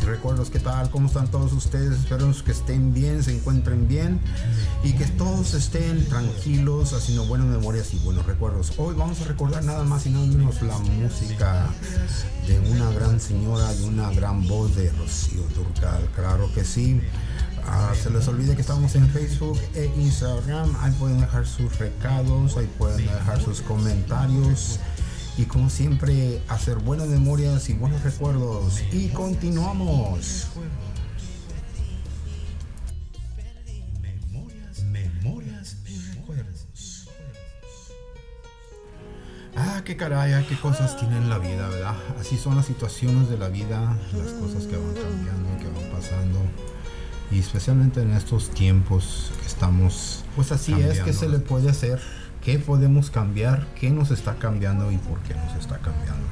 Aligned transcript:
Y 0.00 0.04
Recuerdos. 0.06 0.48
¿Qué 0.48 0.58
tal? 0.58 0.90
¿Cómo 0.90 1.08
están 1.08 1.28
todos 1.28 1.52
ustedes? 1.52 1.98
Espero 1.98 2.32
que 2.44 2.52
estén 2.52 2.94
bien, 2.94 3.22
se 3.22 3.36
encuentren 3.36 3.86
bien 3.86 4.20
y 4.82 4.94
que 4.94 5.04
todos 5.04 5.52
estén 5.52 6.08
tranquilos, 6.08 6.94
haciendo 6.94 7.26
buenas 7.26 7.48
memorias 7.48 7.92
y 7.92 7.98
buenos 7.98 8.24
recuerdos. 8.24 8.72
Hoy 8.78 8.94
vamos 8.96 9.20
a 9.20 9.24
recordar 9.24 9.62
nada 9.64 9.84
más 9.84 10.06
y 10.06 10.10
nada 10.10 10.24
menos 10.24 10.62
la 10.62 10.78
música 10.78 11.66
de 12.46 12.58
una 12.70 12.90
gran 12.92 13.20
señora, 13.20 13.70
de 13.74 13.84
una 13.84 14.10
gran 14.12 14.46
voz 14.48 14.74
de 14.76 14.90
Rocío 14.92 15.42
Turcal. 15.54 16.08
Claro 16.14 16.50
que 16.54 16.64
sí. 16.64 17.00
Ah, 17.66 17.92
se 18.00 18.08
les 18.10 18.26
olvide 18.28 18.54
que 18.54 18.62
estamos 18.62 18.94
en 18.94 19.08
Facebook 19.10 19.58
e 19.74 19.92
Instagram. 19.96 20.74
Ahí 20.80 20.92
pueden 20.92 21.20
dejar 21.20 21.46
sus 21.46 21.78
recados, 21.78 22.56
ahí 22.56 22.70
pueden 22.78 23.04
dejar 23.06 23.42
sus 23.42 23.60
comentarios 23.60 24.78
y 25.36 25.44
como 25.44 25.70
siempre 25.70 26.42
hacer 26.48 26.76
buenas 26.76 27.08
memorias 27.08 27.68
y 27.70 27.74
buenos 27.74 28.02
recuerdos. 28.02 28.82
Y 28.92 29.08
continuamos. 29.08 30.48
Memorias 34.30 34.82
memorias 34.84 35.76
y 35.86 35.98
recuerdos. 36.14 37.08
Ah 39.56 39.82
qué 39.84 39.96
caray 39.96 40.32
ah, 40.32 40.44
qué 40.48 40.56
cosas 40.56 40.96
tienen 40.96 41.28
la 41.28 41.38
vida 41.38 41.68
verdad 41.68 41.94
así 42.18 42.38
son 42.38 42.56
las 42.56 42.64
situaciones 42.64 43.28
de 43.28 43.36
la 43.36 43.48
vida 43.48 43.98
las 44.14 44.32
cosas 44.32 44.64
que 44.64 44.76
van 44.76 44.94
cambiando 44.94 45.58
que 45.58 45.66
van 45.66 45.90
pasando. 45.92 46.40
Y 47.30 47.38
especialmente 47.38 48.02
en 48.02 48.12
estos 48.12 48.50
tiempos 48.50 49.32
que 49.40 49.46
estamos 49.46 50.24
pues 50.36 50.52
así 50.52 50.74
es 50.74 51.00
que 51.00 51.12
se 51.12 51.28
le 51.28 51.38
puede 51.38 51.70
hacer 51.70 52.00
qué 52.44 52.58
podemos 52.58 53.10
cambiar 53.10 53.66
qué 53.78 53.90
nos 53.90 54.10
está 54.10 54.34
cambiando 54.36 54.90
y 54.92 54.98
por 54.98 55.18
qué 55.20 55.34
nos 55.34 55.54
está 55.56 55.78
cambiando 55.78 56.26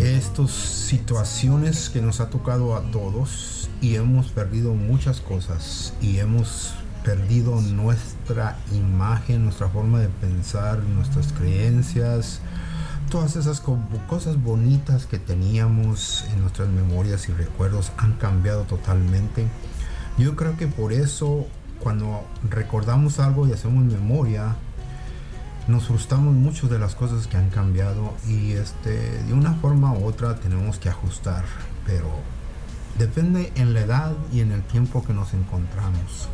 estas 0.00 0.50
situaciones 0.50 1.88
que 1.90 2.00
nos 2.02 2.20
ha 2.20 2.28
tocado 2.30 2.74
a 2.76 2.82
todos 2.90 3.68
y 3.80 3.94
hemos 3.96 4.26
perdido 4.28 4.74
muchas 4.74 5.20
cosas 5.20 5.92
y 6.00 6.18
hemos 6.18 6.74
perdido 7.04 7.60
nuestra 7.60 8.56
imagen, 8.72 9.44
nuestra 9.44 9.68
forma 9.68 10.00
de 10.00 10.08
pensar, 10.08 10.78
nuestras 10.82 11.32
creencias, 11.32 12.40
todas 13.10 13.36
esas 13.36 13.60
co- 13.60 13.78
cosas 14.08 14.42
bonitas 14.42 15.06
que 15.06 15.18
teníamos 15.18 16.24
en 16.32 16.40
nuestras 16.40 16.68
memorias 16.70 17.28
y 17.28 17.32
recuerdos 17.32 17.92
han 17.98 18.14
cambiado 18.14 18.62
totalmente. 18.62 19.46
Yo 20.18 20.34
creo 20.34 20.56
que 20.56 20.66
por 20.66 20.92
eso 20.92 21.46
cuando 21.84 22.24
recordamos 22.50 23.20
algo 23.20 23.46
y 23.46 23.52
hacemos 23.52 23.84
memoria, 23.84 24.56
nos 25.68 25.86
frustramos 25.86 26.34
mucho 26.34 26.66
de 26.66 26.78
las 26.78 26.94
cosas 26.94 27.26
que 27.26 27.36
han 27.36 27.50
cambiado 27.50 28.14
y 28.26 28.52
este 28.52 29.22
de 29.22 29.32
una 29.34 29.52
forma 29.52 29.92
u 29.92 30.06
otra 30.06 30.34
tenemos 30.36 30.78
que 30.78 30.88
ajustar, 30.88 31.44
pero 31.86 32.08
depende 32.98 33.52
en 33.56 33.74
la 33.74 33.80
edad 33.80 34.12
y 34.32 34.40
en 34.40 34.52
el 34.52 34.62
tiempo 34.62 35.04
que 35.04 35.12
nos 35.12 35.34
encontramos. 35.34 36.28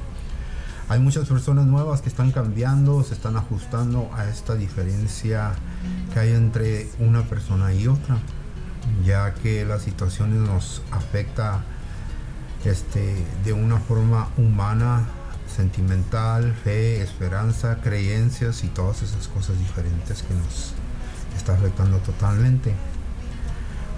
Hay 0.88 1.00
muchas 1.00 1.28
personas 1.28 1.66
nuevas 1.66 2.00
que 2.00 2.08
están 2.08 2.30
cambiando, 2.30 3.02
se 3.02 3.14
están 3.14 3.36
ajustando 3.36 4.08
a 4.14 4.28
esta 4.28 4.54
diferencia 4.54 5.52
que 6.12 6.20
hay 6.20 6.32
entre 6.32 6.88
una 7.00 7.22
persona 7.22 7.74
y 7.74 7.88
otra, 7.88 8.18
ya 9.04 9.34
que 9.34 9.64
las 9.64 9.82
situaciones 9.82 10.38
nos 10.38 10.82
afecta 10.92 11.64
este, 12.64 13.24
de 13.44 13.52
una 13.52 13.78
forma 13.78 14.28
humana, 14.36 15.06
sentimental, 15.60 16.54
fe, 16.64 17.02
esperanza, 17.02 17.76
creencias 17.82 18.64
y 18.64 18.68
todas 18.68 19.02
esas 19.02 19.28
cosas 19.28 19.58
diferentes 19.58 20.22
que 20.22 20.32
nos 20.32 20.72
está 21.36 21.52
afectando 21.52 21.98
totalmente. 21.98 22.74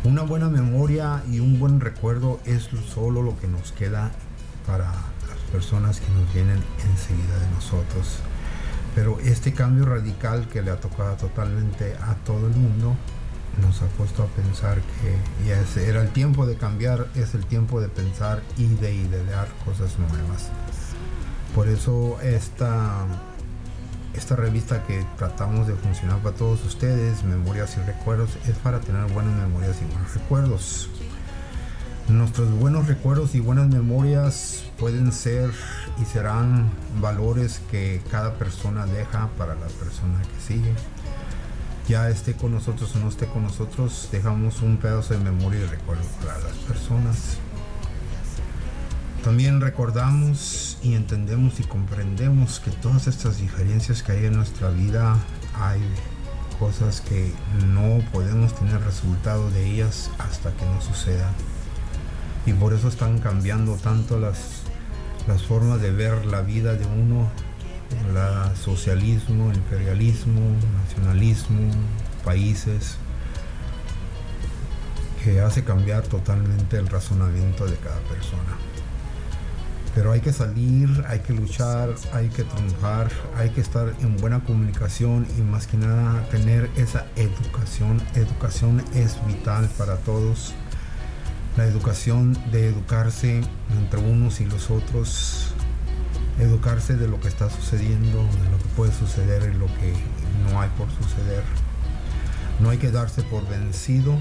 Una 0.03 0.23
buena 0.23 0.49
memoria 0.49 1.23
y 1.31 1.39
un 1.39 1.61
buen 1.61 1.79
recuerdo 1.79 2.41
es 2.45 2.69
solo 2.93 3.23
lo 3.23 3.39
que 3.39 3.47
nos 3.47 3.71
queda 3.71 4.11
para 4.67 4.87
las 4.87 5.39
personas 5.53 6.01
que 6.01 6.13
nos 6.13 6.35
vienen 6.35 6.61
enseguida 6.91 7.39
de 7.39 7.51
nosotros. 7.55 8.19
Pero 8.97 9.21
este 9.21 9.55
cambio 9.55 9.85
radical 9.85 10.49
que 10.49 10.63
le 10.63 10.73
ha 10.73 10.81
tocado 10.81 11.15
totalmente 11.15 11.95
a 11.95 12.17
todo 12.27 12.49
el 12.49 12.57
mundo 12.57 12.97
nos 13.61 13.83
ha 13.83 13.87
puesto 13.97 14.25
a 14.25 14.27
pensar 14.27 14.81
que 14.81 15.47
ya 15.47 15.63
era 15.81 16.03
el 16.03 16.11
tiempo 16.11 16.45
de 16.45 16.57
cambiar, 16.57 17.07
es 17.15 17.35
el 17.35 17.47
tiempo 17.47 17.81
de 17.81 17.89
pensar 17.89 18.43
y 18.57 18.67
de 18.67 18.95
idear 18.95 19.47
cosas 19.65 19.97
nuevas. 19.99 20.51
Por 21.55 21.69
eso 21.69 22.19
esta, 22.23 23.07
esta 24.15 24.37
revista 24.37 24.83
que 24.85 25.05
tratamos 25.19 25.67
de 25.67 25.75
funcionar 25.75 26.19
para 26.21 26.35
todos 26.35 26.65
ustedes, 26.65 27.25
Memorias 27.25 27.77
y 27.77 27.87
Recuerdos, 27.87 28.31
es 28.49 28.57
para 28.57 28.81
tener 28.81 29.05
buenas 29.13 29.35
memorias 29.37 29.77
y 29.83 29.85
buenos 29.93 30.15
recuerdos. 30.15 30.89
Nuestros 32.09 32.51
buenos 32.51 32.89
recuerdos 32.89 33.35
y 33.35 33.41
buenas 33.41 33.69
memorias 33.69 34.65
pueden 34.79 35.13
ser 35.13 35.51
y 36.01 36.05
serán 36.07 36.71
valores 37.01 37.61
que 37.71 38.03
cada 38.11 38.35
persona 38.35 38.87
deja 38.87 39.29
para 39.39 39.55
la 39.55 39.67
persona 39.67 40.21
que 40.23 40.41
sigue. 40.55 40.75
Ya 41.87 42.09
esté 42.09 42.33
con 42.33 42.53
nosotros 42.53 42.97
o 42.97 42.99
no 42.99 43.09
esté 43.09 43.27
con 43.27 43.43
nosotros, 43.43 44.09
dejamos 44.11 44.63
un 44.63 44.79
pedazo 44.79 45.15
de 45.15 45.21
memoria 45.21 45.61
y 45.61 45.67
recuerdo 45.67 46.05
para 46.25 46.39
las 46.39 46.57
personas. 46.67 47.39
También 49.25 49.61
recordamos 49.61 50.79
y 50.83 50.95
entendemos 50.95 51.61
y 51.61 51.63
comprendemos 51.63 52.59
que 52.59 52.73
todas 52.73 53.07
estas 53.07 53.39
diferencias 53.39 54.03
que 54.03 54.11
hay 54.11 54.27
en 54.27 54.33
nuestra 54.33 54.69
vida, 54.71 55.17
hay 55.55 55.81
cosas 56.59 57.01
que 57.01 57.33
no 57.69 58.01
podemos 58.11 58.53
tener 58.57 58.81
resultado 58.81 59.49
de 59.53 59.65
ellas 59.65 60.11
hasta 60.19 60.51
que 60.53 60.65
no 60.65 60.81
sucedan. 60.81 61.33
Y 62.47 62.53
por 62.53 62.73
eso 62.73 62.89
están 62.89 63.21
cambiando 63.21 63.77
tanto 63.77 64.19
las, 64.19 64.63
las 65.29 65.45
formas 65.45 65.81
de 65.81 65.93
ver 65.93 66.27
la 66.27 66.41
vida 66.41 66.75
de 66.75 66.85
uno, 66.85 67.31
la 68.13 68.57
socialismo, 68.57 69.53
el 69.53 69.59
imperialismo, 69.59 70.41
nacionalismo, 70.85 71.71
países, 72.25 72.97
que 75.23 75.41
hace 75.41 75.63
cambiar 75.63 76.03
totalmente 76.03 76.77
el 76.77 76.89
razonamiento 76.89 77.67
de 77.67 77.77
cada 77.77 78.01
persona. 78.01 78.72
Pero 79.95 80.11
hay 80.13 80.21
que 80.21 80.33
salir, 80.33 80.89
hay 81.07 81.21
que 81.21 81.35
luchar, 81.35 81.95
hay 82.15 82.29
que 82.29 82.45
triunfar, 82.45 83.11
hay 83.37 83.51
que 83.51 83.61
estar 83.61 83.93
en 84.01 84.17
buena 84.17 84.43
comunicación 84.43 85.27
y 85.37 85.43
más 85.43 85.67
que 85.67 85.77
nada 85.77 86.27
tener 86.31 86.71
esa 86.77 87.07
educación. 87.17 88.01
Educación 88.15 88.83
es 88.95 89.19
vital 89.27 89.69
para 89.77 89.97
todos. 89.99 90.55
La 91.59 91.67
educación 91.67 92.39
de 92.51 92.69
educarse 92.69 93.43
entre 93.79 94.01
unos 94.01 94.41
y 94.41 94.47
los 94.47 94.71
otros, 94.71 95.53
educarse 96.39 96.97
de 96.97 97.07
lo 97.07 97.21
que 97.21 97.29
está 97.29 97.51
sucediendo, 97.51 98.23
de 98.23 98.51
lo 98.51 98.57
que 98.57 98.69
puede 98.75 98.93
suceder 98.93 99.53
y 99.55 99.59
lo 99.59 99.67
que 99.67 99.93
no 100.51 100.59
hay 100.63 100.71
por 100.71 100.89
suceder. 100.91 101.45
No 102.61 102.71
hay 102.71 102.79
que 102.79 102.91
darse 102.91 103.23
por 103.25 103.47
vencido, 103.47 104.17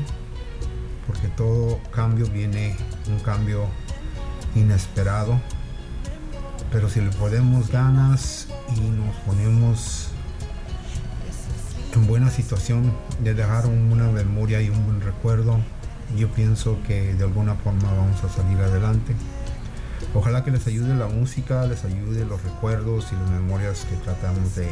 porque 1.08 1.30
todo 1.30 1.80
cambio 1.92 2.26
viene 2.28 2.76
un 3.08 3.20
cambio 3.20 3.68
inesperado. 4.56 5.40
Pero 6.72 6.90
si 6.90 7.02
le 7.02 7.10
ponemos 7.12 7.70
ganas 7.70 8.48
y 8.76 8.80
nos 8.80 9.16
ponemos 9.26 10.12
en 11.94 12.08
buena 12.08 12.30
situación 12.30 12.94
de 13.20 13.34
dejar 13.34 13.66
una 13.68 14.08
memoria 14.08 14.62
y 14.62 14.70
un 14.70 14.86
buen 14.86 15.02
recuerdo. 15.02 15.60
Yo 16.16 16.30
pienso 16.30 16.78
que 16.88 17.14
de 17.14 17.24
alguna 17.24 17.56
forma 17.56 17.92
vamos 17.94 18.24
a 18.24 18.30
salir 18.30 18.58
adelante. 18.60 19.14
Ojalá 20.14 20.44
que 20.44 20.52
les 20.52 20.68
ayude 20.68 20.96
la 20.96 21.08
música, 21.08 21.66
les 21.66 21.86
ayude 21.86 22.26
los 22.26 22.44
recuerdos 22.44 23.08
y 23.12 23.16
las 23.16 23.30
memorias 23.30 23.86
que 23.90 23.96
tratamos 23.98 24.56
de 24.56 24.68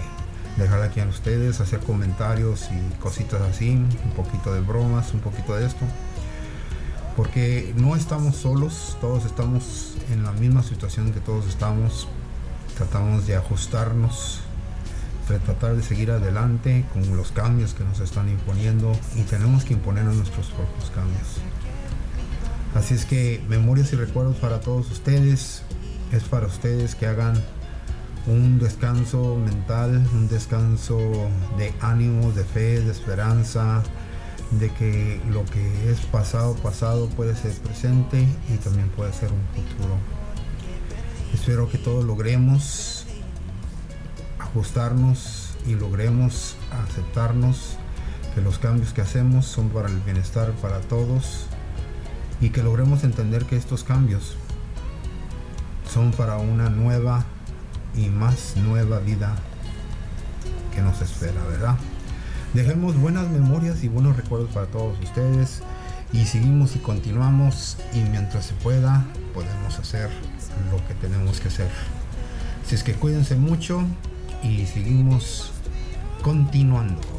dejar 0.57 0.81
aquí 0.81 0.99
a 0.99 1.05
ustedes, 1.05 1.61
hacer 1.61 1.79
comentarios 1.79 2.69
y 2.71 2.99
cositas 2.99 3.41
así, 3.41 3.71
un 3.71 4.11
poquito 4.15 4.53
de 4.53 4.61
bromas, 4.61 5.13
un 5.13 5.21
poquito 5.21 5.55
de 5.55 5.65
esto. 5.65 5.85
Porque 7.19 7.73
no 7.75 7.97
estamos 7.97 8.37
solos, 8.37 8.97
todos 9.01 9.25
estamos 9.25 9.95
en 10.09 10.23
la 10.23 10.31
misma 10.31 10.63
situación 10.63 11.11
que 11.11 11.19
todos 11.19 11.47
estamos. 11.47 12.07
Tratamos 12.77 13.27
de 13.27 13.35
ajustarnos, 13.35 14.39
de 15.27 15.37
tratar 15.39 15.75
de 15.75 15.83
seguir 15.83 16.11
adelante 16.11 16.85
con 16.93 17.17
los 17.17 17.33
cambios 17.33 17.73
que 17.73 17.83
nos 17.83 17.99
están 17.99 18.29
imponiendo 18.29 18.93
y 19.17 19.23
tenemos 19.23 19.65
que 19.65 19.73
imponer 19.73 20.05
nuestros 20.05 20.47
propios 20.47 20.91
cambios. 20.91 21.41
Así 22.73 22.93
es 22.93 23.03
que 23.03 23.43
memorias 23.49 23.91
y 23.91 23.97
recuerdos 23.97 24.37
para 24.37 24.61
todos 24.61 24.89
ustedes. 24.89 25.63
Es 26.13 26.23
para 26.23 26.47
ustedes 26.47 26.95
que 26.95 27.05
hagan 27.05 27.33
un 28.27 28.59
descanso 28.59 29.35
mental, 29.35 30.07
un 30.13 30.29
descanso 30.29 30.97
de 31.57 31.73
ánimo, 31.81 32.31
de 32.31 32.45
fe, 32.45 32.79
de 32.79 32.91
esperanza, 32.93 33.83
de 34.51 34.69
que 34.71 35.21
lo 35.29 35.45
que 35.45 35.91
es 35.91 35.99
pasado, 36.01 36.55
pasado 36.55 37.07
puede 37.09 37.35
ser 37.35 37.53
presente 37.59 38.27
y 38.53 38.57
también 38.57 38.89
puede 38.89 39.13
ser 39.13 39.31
un 39.31 39.41
futuro. 39.53 39.95
Espero 41.33 41.69
que 41.69 41.77
todos 41.77 42.03
logremos 42.03 43.05
ajustarnos 44.39 45.55
y 45.67 45.75
logremos 45.75 46.55
aceptarnos 46.71 47.77
que 48.33 48.41
los 48.41 48.57
cambios 48.57 48.93
que 48.93 49.01
hacemos 49.01 49.45
son 49.45 49.69
para 49.69 49.89
el 49.89 49.99
bienestar 49.99 50.51
para 50.53 50.79
todos 50.81 51.45
y 52.41 52.49
que 52.49 52.63
logremos 52.63 53.03
entender 53.03 53.45
que 53.45 53.57
estos 53.57 53.83
cambios 53.83 54.35
son 55.91 56.11
para 56.11 56.37
una 56.37 56.69
nueva 56.69 57.25
y 57.95 58.07
más 58.07 58.55
nueva 58.57 58.99
vida 58.99 59.35
que 60.73 60.81
nos 60.81 61.01
espera, 61.01 61.43
¿verdad? 61.49 61.75
Dejemos 62.53 62.99
buenas 62.99 63.29
memorias 63.29 63.83
y 63.83 63.87
buenos 63.89 64.17
recuerdos 64.17 64.49
para 64.49 64.65
todos 64.65 64.99
ustedes 65.03 65.61
y 66.11 66.25
seguimos 66.25 66.75
y 66.75 66.79
continuamos 66.79 67.77
y 67.93 67.99
mientras 67.99 68.45
se 68.45 68.55
pueda 68.55 69.05
podemos 69.35 69.77
hacer 69.77 70.09
lo 70.71 70.77
que 70.87 70.95
tenemos 70.95 71.39
que 71.39 71.49
hacer. 71.49 71.69
Si 72.65 72.73
es 72.73 72.83
que 72.83 72.93
cuídense 72.93 73.35
mucho 73.35 73.83
y 74.41 74.65
seguimos 74.65 75.51
continuando. 76.23 77.18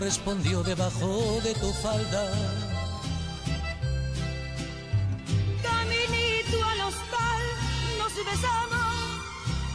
Correspondió 0.00 0.62
debajo 0.62 1.40
de 1.44 1.52
tu 1.52 1.70
falda. 1.74 2.24
Caminito 5.62 6.64
al 6.72 6.80
hostal, 6.88 7.42
nos 7.98 8.14
besamos 8.16 8.94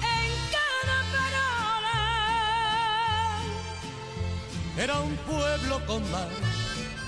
en 0.02 0.30
cada 0.56 0.98
parada. 1.14 1.98
Era 4.80 5.00
un 5.00 5.16
pueblo 5.18 5.86
con 5.86 6.02
mar. 6.10 6.30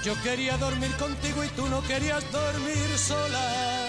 Yo 0.04 0.14
quería 0.22 0.56
dormir 0.58 0.92
contigo 0.98 1.44
y 1.44 1.48
tú 1.48 1.68
no 1.70 1.82
querías 1.82 2.24
dormir 2.32 2.98
sola. 3.00 3.88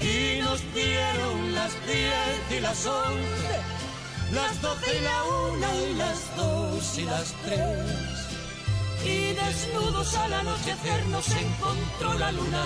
Y 0.00 0.40
nos 0.40 0.60
dieron 0.72 1.52
las 1.52 1.72
diez 1.84 2.52
y 2.56 2.60
las 2.60 2.86
once, 2.86 3.60
las 4.32 4.60
doce 4.62 4.96
y 4.96 5.00
la 5.00 5.24
una 5.24 5.74
y 5.76 5.94
las 5.94 6.36
dos 6.36 6.98
y 6.98 7.04
las 7.04 7.32
tres. 7.44 8.28
Y 9.04 9.32
desnudos 9.34 10.14
al 10.16 10.32
anochecer 10.32 11.06
nos 11.06 11.28
encontró 11.30 12.14
la 12.14 12.32
luna. 12.32 12.64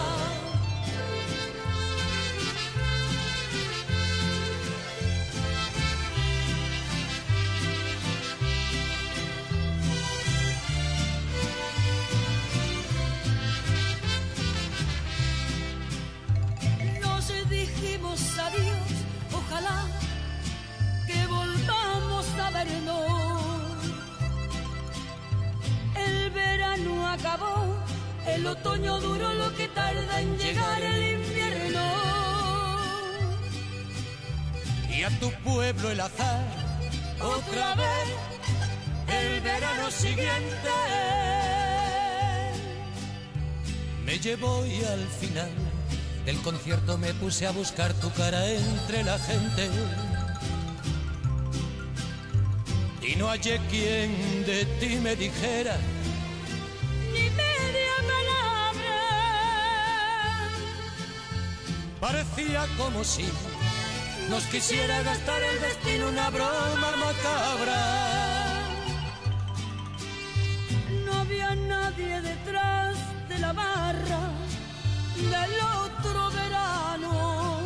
El 35.95 36.01
azar, 36.01 36.45
otra 37.21 37.77
vez, 37.77 38.09
el 39.07 39.41
verano 39.43 39.91
siguiente. 39.93 40.73
Me 44.05 44.19
llevó 44.19 44.67
y 44.67 44.83
al 44.85 45.07
final 45.21 45.53
del 46.27 46.37
concierto 46.43 46.99
me 46.99 47.15
puse 47.15 47.47
a 47.47 47.53
buscar 47.53 47.95
tu 47.95 48.11
cara 48.11 48.45
entre 48.51 49.05
la 49.05 49.17
gente. 49.21 49.71
Y 53.01 53.15
no 53.15 53.29
hallé 53.29 53.61
quien 53.71 54.45
de 54.47 54.65
ti 54.81 54.97
me 54.97 55.15
dijera 55.15 55.77
Ni 57.13 57.31
media 57.31 57.95
palabra. 58.11 58.99
Parecía 62.01 62.67
como 62.79 63.05
si 63.05 63.23
nos 64.31 64.45
quisiera 64.47 65.02
gastar 65.02 65.43
el 65.43 65.61
destino 65.61 66.09
una 66.09 66.31
broma 66.31 66.90
macabra. 66.97 67.83
No 71.04 71.12
había 71.12 71.54
nadie 71.54 72.21
detrás 72.21 72.97
de 73.28 73.38
la 73.38 73.52
barra 73.52 74.31
del 75.16 75.52
otro 75.61 76.31
verano. 76.31 77.61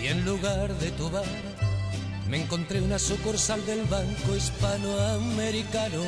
Y 0.00 0.06
en 0.08 0.24
lugar 0.24 0.74
de 0.78 0.90
tu 0.92 1.10
bar, 1.10 1.24
me 2.28 2.42
encontré 2.42 2.80
una 2.80 2.98
sucursal 2.98 3.64
del 3.66 3.82
Banco 3.84 4.36
Hispanoamericano. 4.36 6.02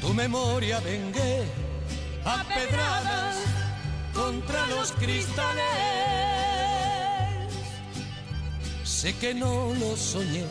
Tu 0.00 0.14
memoria 0.14 0.80
vengué 0.80 1.44
a 2.24 2.44
pedradas 2.44 3.65
contra 4.16 4.66
los 4.68 4.92
cristales. 4.92 5.64
Sé 8.82 9.14
que 9.16 9.34
no 9.34 9.74
lo 9.74 9.96
soñé, 9.96 10.46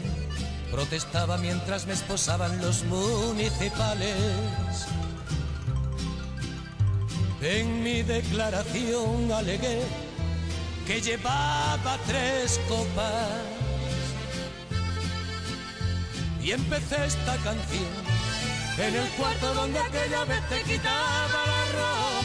protestaba 0.72 1.38
mientras 1.38 1.88
me 1.88 1.94
esposaban 1.94 2.62
los 2.62 2.84
municipales. 2.84 4.16
En 7.42 7.84
mi 7.84 8.04
declaración 8.04 9.32
alegué 9.32 9.82
que 10.88 11.02
llevaba 11.02 11.98
tres 12.06 12.60
copas 12.70 13.56
y 16.42 16.52
empecé 16.52 17.06
esta 17.06 17.36
canción 17.38 17.94
en 18.78 18.96
el 18.96 19.08
cuarto 19.18 19.54
donde 19.54 19.80
aquella 19.80 20.26
vez 20.26 20.50
te 20.50 20.62
quitaba 20.64 21.46
la 21.46 21.66
ropa 21.72 22.25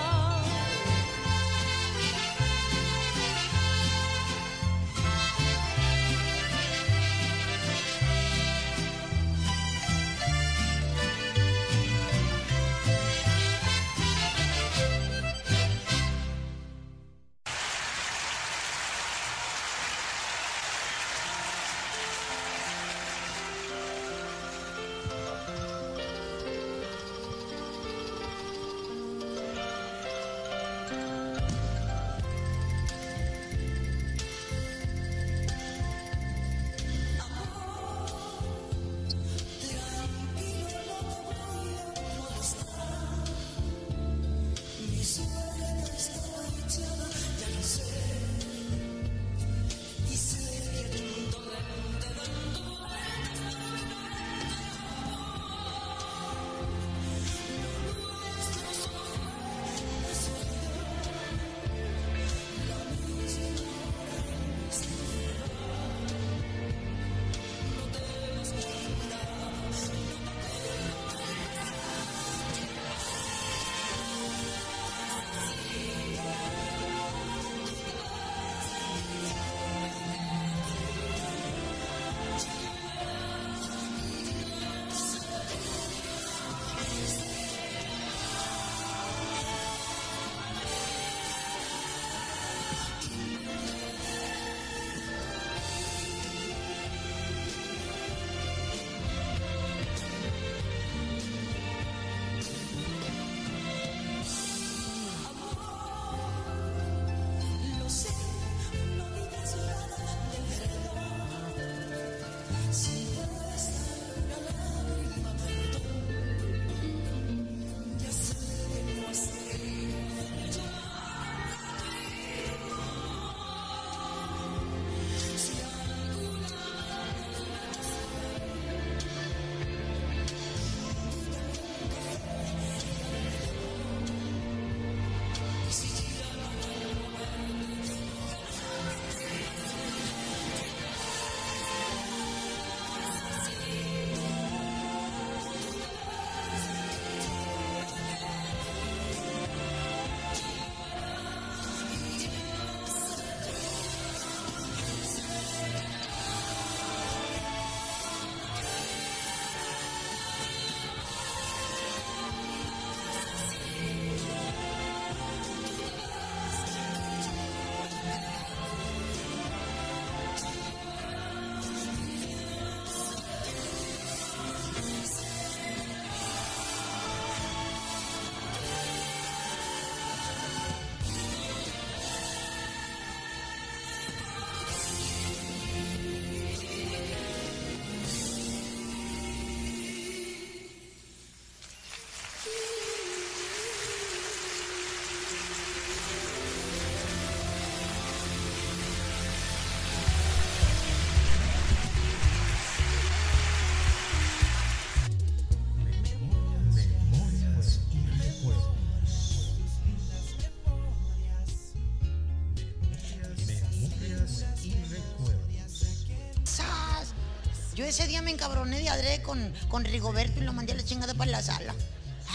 Ese 217.91 218.07
día 218.07 218.21
me 218.21 218.31
encabroné 218.31 218.79
de 218.79 218.87
adrede 218.87 219.21
con, 219.21 219.53
con 219.67 219.83
Rigoberto 219.83 220.39
y 220.39 220.43
lo 220.43 220.53
mandé 220.53 220.71
a 220.71 220.75
la 220.75 220.85
chingada 220.85 221.13
para 221.13 221.29
la 221.29 221.41
sala. 221.41 221.75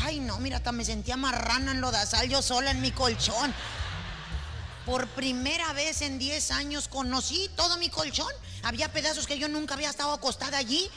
Ay, 0.03 0.21
no, 0.21 0.39
mira, 0.39 0.59
hasta 0.59 0.71
me 0.71 0.85
sentía 0.85 1.17
marrana 1.17 1.73
en 1.73 1.81
lodazal 1.81 2.29
yo 2.29 2.43
sola 2.43 2.73
en 2.73 2.83
mi 2.83 2.91
colchón. 2.91 3.55
Por 4.85 5.07
primera 5.09 5.73
vez 5.73 6.03
en 6.03 6.19
10 6.19 6.51
años 6.51 6.89
conocí 6.89 7.51
todo 7.57 7.79
mi 7.79 7.89
colchón. 7.89 8.31
Había 8.65 8.93
pedazos 8.93 9.27
que 9.27 9.39
yo 9.39 9.49
nunca 9.49 9.73
había 9.73 9.89
estado 9.89 10.13
acostada 10.13 10.59
allí. 10.59 10.91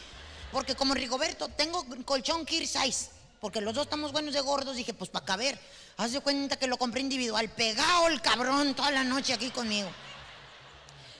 Porque 0.52 0.76
como 0.76 0.93
Rigoberto, 0.93 1.48
tengo 1.48 1.86
colchón 2.04 2.45
Kir 2.45 2.67
size. 2.67 3.12
Porque 3.39 3.62
los 3.62 3.74
dos 3.74 3.86
estamos 3.86 4.12
buenos 4.12 4.34
de 4.34 4.41
gordos. 4.41 4.76
Dije, 4.76 4.93
pues 4.93 5.10
para 5.10 5.26
caber. 5.26 5.58
Haz 5.95 6.12
de 6.12 6.19
cuenta 6.19 6.58
que 6.58 6.67
lo 6.67 6.78
compré 6.78 7.00
individual. 7.00 7.48
Pegado 7.48 8.10
el 8.10 8.22
cabrón 8.22 8.76
toda 8.76 8.91
la 8.91 9.06
noche 9.06 9.34
aquí 9.34 9.52
conmigo. 9.52 9.89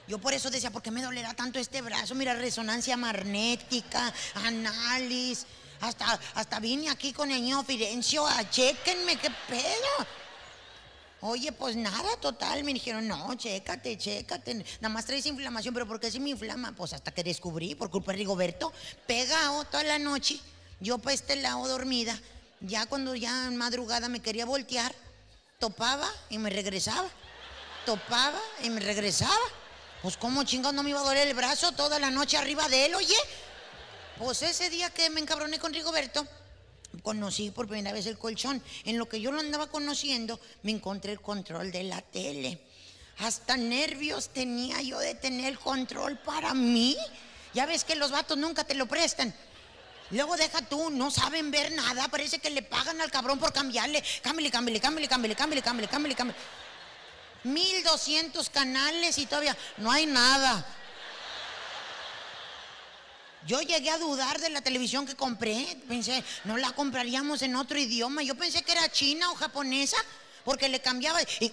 Yo 0.10 0.18
por 0.18 0.34
eso 0.34 0.50
decía, 0.50 0.72
¿por 0.72 0.82
qué 0.82 0.90
me 0.90 1.04
dolerá 1.04 1.36
tanto 1.36 1.60
este 1.60 1.84
brazo? 1.84 2.16
Mira, 2.16 2.34
resonancia 2.34 2.98
magnética, 2.98 4.12
análisis. 4.34 5.46
Hasta, 5.82 6.20
hasta 6.34 6.60
vine 6.60 6.90
aquí 6.90 7.14
con 7.14 7.30
el 7.30 7.40
niño 7.44 7.64
Firencio 7.64 8.26
a 8.26 8.50
chequenme, 8.50 9.18
qué 9.18 9.30
pedo. 9.48 10.08
Oye, 11.22 11.52
pues 11.52 11.76
nada, 11.76 12.18
total. 12.20 12.64
Me 12.64 12.74
dijeron, 12.74 13.08
no, 13.08 13.36
chécate, 13.36 14.00
chécate. 14.00 14.56
Nada 14.82 14.90
más 14.92 15.06
traes 15.06 15.28
inflamación, 15.28 15.76
pero 15.76 15.88
¿por 15.88 16.00
qué 16.00 16.10
se 16.10 16.20
me 16.20 16.32
inflama? 16.32 16.72
Pues 16.72 16.94
hasta 16.94 17.12
que 17.12 17.24
descubrí, 17.24 17.76
por 17.76 17.92
culpa 17.92 18.12
de 18.12 18.18
Rigoberto, 18.18 18.74
pegado 19.06 19.64
toda 19.66 19.84
la 19.84 20.00
noche. 20.00 20.40
Yo 20.80 20.98
para 20.98 21.14
este 21.14 21.36
lado 21.36 21.68
dormida. 21.68 22.20
Ya 22.62 22.88
cuando 22.88 23.14
ya 23.14 23.46
en 23.46 23.58
madrugada 23.58 24.10
me 24.10 24.22
quería 24.22 24.48
voltear, 24.48 24.96
topaba 25.60 26.10
y 26.32 26.40
me 26.40 26.50
regresaba. 26.50 27.08
Topaba 27.86 28.40
y 28.64 28.72
me 28.72 28.80
regresaba. 28.80 29.38
Pues 30.02 30.16
cómo 30.16 30.44
chingados 30.44 30.74
no 30.74 30.84
me 30.84 30.92
iba 30.92 31.02
a 31.02 31.04
doler 31.04 31.28
el 31.28 31.34
brazo 31.34 31.74
toda 31.74 32.00
la 32.00 32.10
noche 32.10 32.38
arriba 32.38 32.70
de 32.70 32.86
él, 32.86 32.96
oye. 32.96 33.18
Pues 34.18 34.42
ese 34.42 34.70
día 34.70 34.90
que 34.90 35.10
me 35.10 35.20
encabroné 35.20 35.60
con 35.60 35.74
Rigoberto, 35.74 36.26
conocí 37.04 37.52
por 37.52 37.68
primera 37.68 37.92
vez 37.92 38.06
el 38.06 38.18
colchón. 38.18 38.64
En 38.86 38.98
lo 38.98 39.10
que 39.10 39.20
yo 39.20 39.32
lo 39.32 39.40
andaba 39.40 39.68
conociendo, 39.68 40.40
me 40.64 40.72
encontré 40.72 41.12
el 41.12 41.22
control 41.22 41.72
de 41.72 41.84
la 41.84 42.02
tele. 42.02 42.62
Hasta 43.20 43.58
nervios 43.58 44.30
tenía 44.30 44.82
yo 44.82 45.00
de 45.00 45.16
tener 45.16 45.48
el 45.48 45.60
control 45.60 46.18
para 46.20 46.54
mí. 46.54 46.96
Ya 47.54 47.66
ves 47.66 47.84
que 47.84 47.96
los 47.96 48.12
vatos 48.12 48.38
nunca 48.38 48.64
te 48.64 48.76
lo 48.76 48.86
prestan. 48.86 49.34
Luego 50.12 50.38
deja 50.38 50.62
tú, 50.62 50.90
no 50.90 51.12
saben 51.12 51.52
ver 51.52 51.72
nada, 51.74 52.08
parece 52.08 52.40
que 52.40 52.50
le 52.50 52.64
pagan 52.64 53.00
al 53.02 53.12
cabrón 53.12 53.38
por 53.38 53.54
cambiarle. 53.54 54.04
Cámbiale, 54.24 54.50
cámbiale, 54.50 54.80
cámbiale, 54.80 55.08
cámbiale, 55.08 55.36
cámbiale, 55.36 55.62
cámbiale, 55.62 55.88
cámbiale, 55.88 56.16
cámbiale. 56.16 56.40
1200 57.44 58.50
canales 58.50 59.18
y 59.18 59.26
todavía 59.26 59.56
no 59.78 59.92
hay 59.92 60.06
nada. 60.06 60.66
Yo 63.46 63.62
llegué 63.62 63.90
a 63.90 63.98
dudar 63.98 64.40
de 64.40 64.50
la 64.50 64.62
televisión 64.62 65.06
que 65.06 65.16
compré. 65.16 65.78
Pensé, 65.88 66.24
no 66.44 66.58
la 66.58 66.72
compraríamos 66.72 67.42
en 67.42 67.56
otro 67.56 67.80
idioma. 67.80 68.22
Yo 68.22 68.36
pensé 68.36 68.62
que 68.64 68.74
era 68.74 68.92
china 68.92 69.32
o 69.32 69.36
japonesa, 69.36 69.98
porque 70.44 70.68
le 70.68 70.82
cambiaba. 70.82 71.22
y- 71.22 71.52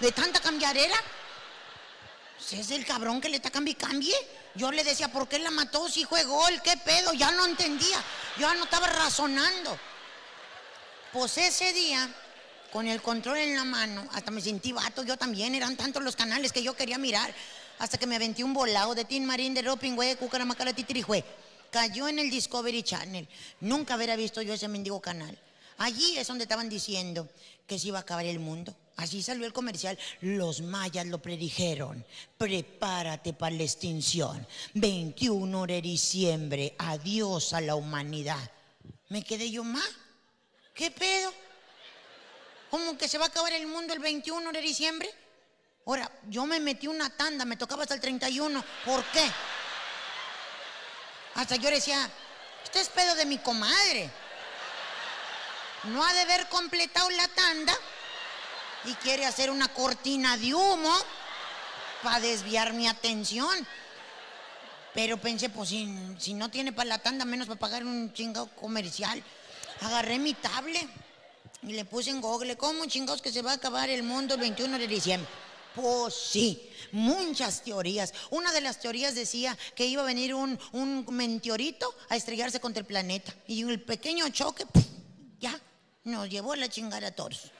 de 0.00 0.12
tanta 0.12 0.40
cambiarera. 0.40 0.96
Pues 2.36 2.52
es 2.54 2.70
el 2.72 2.84
cabrón 2.84 3.20
que 3.20 3.28
le 3.28 3.36
está 3.36 3.50
cambi 3.50 3.74
cambie. 3.74 4.14
Yo 4.56 4.72
le 4.72 4.82
decía, 4.82 5.08
¿por 5.12 5.28
qué 5.28 5.38
la 5.38 5.52
mató 5.52 5.88
si 5.88 6.04
fue 6.04 6.24
gol? 6.24 6.60
¿Qué 6.62 6.76
pedo? 6.78 7.12
Ya 7.12 7.30
no 7.30 7.46
entendía. 7.46 8.02
Yo 8.36 8.48
ya 8.48 8.54
no 8.54 8.64
estaba 8.64 8.88
razonando. 8.88 9.78
Pues 11.12 11.38
ese 11.38 11.72
día, 11.72 12.08
con 12.72 12.86
el 12.86 13.02
control 13.02 13.38
en 13.38 13.56
la 13.56 13.64
mano, 13.64 14.06
hasta 14.12 14.30
me 14.30 14.40
sentí 14.40 14.72
vato, 14.72 15.02
yo 15.02 15.16
también, 15.16 15.54
eran 15.54 15.76
tantos 15.76 16.02
los 16.02 16.16
canales 16.16 16.52
que 16.52 16.62
yo 16.62 16.74
quería 16.74 16.98
mirar, 16.98 17.34
hasta 17.78 17.98
que 17.98 18.06
me 18.06 18.16
aventé 18.16 18.44
un 18.44 18.54
volado 18.54 18.94
de 18.94 19.04
Tin 19.04 19.24
Marín, 19.24 19.54
de 19.54 19.62
Ropingüe, 19.62 20.16
Cucaramacara, 20.16 20.72
Titirijué. 20.72 21.24
Cayó 21.70 22.08
en 22.08 22.18
el 22.18 22.30
Discovery 22.30 22.82
Channel. 22.82 23.28
Nunca 23.60 23.96
hubiera 23.96 24.16
visto 24.16 24.42
yo 24.42 24.54
ese 24.54 24.68
mendigo 24.68 25.00
canal. 25.00 25.38
Allí 25.78 26.18
es 26.18 26.26
donde 26.26 26.44
estaban 26.44 26.68
diciendo 26.68 27.28
que 27.66 27.78
se 27.78 27.88
iba 27.88 27.98
a 27.98 28.02
acabar 28.02 28.26
el 28.26 28.38
mundo. 28.38 28.74
Así 28.96 29.22
salió 29.22 29.46
el 29.46 29.52
comercial. 29.52 29.98
Los 30.20 30.60
mayas 30.60 31.06
lo 31.06 31.22
predijeron. 31.22 32.04
Prepárate 32.36 33.32
para 33.32 33.56
la 33.56 33.62
extinción. 33.62 34.46
21 34.74 35.66
de 35.66 35.80
diciembre. 35.80 36.74
Adiós 36.76 37.54
a 37.54 37.62
la 37.62 37.76
humanidad. 37.76 38.50
Me 39.08 39.22
quedé 39.22 39.50
yo 39.50 39.64
más. 39.64 39.88
¿Qué 40.74 40.90
pedo? 40.90 41.32
¿Cómo 42.70 42.96
que 42.96 43.08
se 43.08 43.18
va 43.18 43.24
a 43.24 43.28
acabar 43.28 43.52
el 43.52 43.66
mundo 43.66 43.92
el 43.92 43.98
21 43.98 44.52
de 44.52 44.60
diciembre? 44.60 45.12
Ahora, 45.86 46.08
yo 46.28 46.46
me 46.46 46.60
metí 46.60 46.86
una 46.86 47.10
tanda, 47.10 47.44
me 47.44 47.56
tocaba 47.56 47.82
hasta 47.82 47.94
el 47.94 48.00
31. 48.00 48.64
¿Por 48.84 49.04
qué? 49.06 49.28
Hasta 51.34 51.56
yo 51.56 51.68
decía, 51.68 52.08
este 52.62 52.80
es 52.80 52.88
pedo 52.88 53.16
de 53.16 53.26
mi 53.26 53.38
comadre. 53.38 54.08
No 55.84 56.04
ha 56.04 56.12
de 56.12 56.20
haber 56.20 56.48
completado 56.48 57.10
la 57.10 57.26
tanda 57.28 57.76
y 58.84 58.94
quiere 58.94 59.26
hacer 59.26 59.50
una 59.50 59.66
cortina 59.68 60.36
de 60.36 60.54
humo 60.54 60.96
para 62.04 62.20
desviar 62.20 62.72
mi 62.72 62.86
atención. 62.86 63.66
Pero 64.94 65.16
pensé, 65.16 65.48
pues 65.48 65.70
si, 65.70 65.92
si 66.18 66.34
no 66.34 66.50
tiene 66.50 66.72
para 66.72 66.88
la 66.88 66.98
tanda, 66.98 67.24
menos 67.24 67.48
para 67.48 67.58
pagar 67.58 67.84
un 67.84 68.12
chingado 68.12 68.48
comercial. 68.54 69.20
Agarré 69.80 70.18
mi 70.18 70.34
tablet 70.34 70.88
y 71.62 71.72
le 71.72 71.84
puse 71.84 72.10
en 72.10 72.20
Google, 72.20 72.56
¿cómo 72.56 72.86
chingados 72.86 73.20
que 73.20 73.32
se 73.32 73.42
va 73.42 73.52
a 73.52 73.54
acabar 73.54 73.90
el 73.90 74.02
mundo 74.02 74.34
el 74.34 74.40
21 74.40 74.78
de 74.78 74.88
diciembre? 74.88 75.28
Pues 75.74 76.14
sí, 76.14 76.68
muchas 76.92 77.62
teorías. 77.62 78.12
Una 78.30 78.52
de 78.52 78.60
las 78.60 78.80
teorías 78.80 79.14
decía 79.14 79.56
que 79.74 79.86
iba 79.86 80.02
a 80.02 80.06
venir 80.06 80.34
un, 80.34 80.58
un 80.72 81.06
meteorito 81.10 81.94
a 82.08 82.16
estrellarse 82.16 82.60
contra 82.60 82.80
el 82.80 82.86
planeta. 82.86 83.32
Y 83.46 83.62
el 83.62 83.80
pequeño 83.80 84.28
choque, 84.30 84.64
ya, 85.38 85.58
nos 86.04 86.28
llevó 86.28 86.54
a 86.54 86.56
la 86.56 86.68
chingada 86.68 87.08
a 87.08 87.12
todos. 87.12 87.52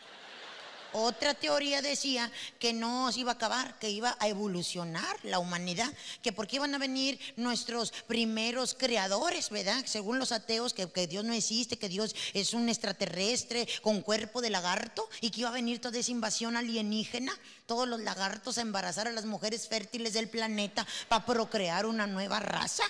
Otra 0.93 1.35
teoría 1.35 1.83
decía 1.83 2.31
que 2.59 2.73
no 2.73 3.13
se 3.13 3.21
iba 3.21 3.33
a 3.33 3.35
acabar, 3.35 3.79
que 3.79 3.91
iba 3.91 4.17
a 4.19 4.29
evolucionar 4.29 5.17
la 5.23 5.39
humanidad, 5.39 5.93
que 6.23 6.33
porque 6.33 6.57
iban 6.57 6.75
a 6.75 6.79
venir 6.79 7.19
nuestros 7.37 7.93
primeros 8.09 8.75
creadores, 8.75 9.51
¿verdad? 9.51 9.85
Según 9.87 10.19
los 10.19 10.33
ateos, 10.33 10.75
que, 10.75 10.87
Dios 11.07 11.25
no 11.25 11.33
existe, 11.33 11.79
que 11.79 11.89
Dios 11.89 12.15
es 12.35 12.55
un 12.55 12.69
extraterrestre 12.69 13.69
con 13.83 14.01
cuerpo 14.01 14.41
de 14.41 14.51
lagarto 14.51 15.09
y 15.21 15.31
que 15.31 15.41
iba 15.43 15.51
a 15.51 15.53
venir 15.53 15.81
toda 15.81 15.99
esa 15.99 16.11
invasión 16.11 16.57
alienígena, 16.57 17.33
todos 17.67 17.87
los 17.87 18.01
lagartos 18.01 18.59
a 18.59 18.63
embarazar 18.63 19.07
a 19.07 19.13
las 19.13 19.25
mujeres 19.25 19.69
fértiles 19.69 20.13
del 20.13 20.29
planeta 20.29 20.87
para 21.09 21.25
procrear 21.25 21.87
una 21.87 22.07
nueva 22.07 22.41
raza. 22.41 22.85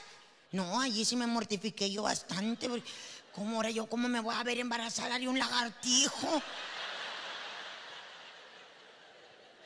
No, 0.52 0.80
allí 0.80 1.04
sí 1.04 1.16
me 1.16 1.26
mortifiqué 1.26 1.90
yo 1.90 2.02
bastante. 2.02 2.68
¿Cómo 3.34 3.56
ahora 3.56 3.70
yo, 3.70 3.86
cómo 3.86 4.08
me 4.08 4.20
voy 4.20 4.34
a 4.34 4.42
ver 4.42 4.58
embarazada 4.58 5.18
de 5.18 5.28
un 5.28 5.38
lagartijo? 5.38 6.42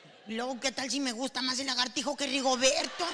Y 0.05 0.14
Luego, 0.27 0.59
¿qué 0.59 0.73
tal 0.73 0.91
si 0.91 1.01
me 1.01 1.13
gusta 1.13 1.43
más 1.43 1.59
el 1.59 1.67
lagartijo 1.67 2.17
que 2.17 2.27
Rigoberto? 2.27 3.07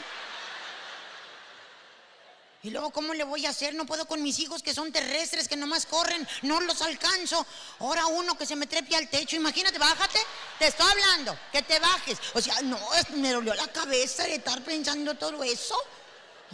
Y 2.62 2.70
luego, 2.70 2.90
¿cómo 2.90 3.14
le 3.14 3.25
voy 3.25 3.46
a 3.46 3.51
hacer? 3.51 3.75
No 3.75 3.87
puedo 3.87 4.07
con 4.07 4.23
mis 4.23 4.38
hijos 4.38 4.62
que 4.62 4.75
son 4.75 4.92
terrestres, 4.92 5.49
que 5.49 5.57
nomás 5.57 5.87
corren, 5.87 6.29
no 6.42 6.61
los 6.61 6.83
alcanzo. 6.83 7.44
Ahora 7.79 8.07
uno 8.07 8.37
que 8.37 8.44
se 8.44 8.55
me 8.55 8.66
trepe 8.66 8.94
al 8.94 9.09
techo, 9.09 9.37
imagínate, 9.37 9.79
bájate, 9.79 10.18
te 10.59 10.66
estoy 10.66 10.87
hablando, 10.90 11.37
que 11.51 11.62
te 11.62 11.79
bajes. 11.79 12.18
O 12.35 12.40
sea, 12.40 12.61
no, 12.62 12.79
me 13.16 13.33
dolió 13.33 13.55
la 13.55 13.66
cabeza 13.68 14.25
de 14.25 14.35
estar 14.35 14.62
pensando 14.62 15.14
todo 15.16 15.42
eso. 15.42 15.75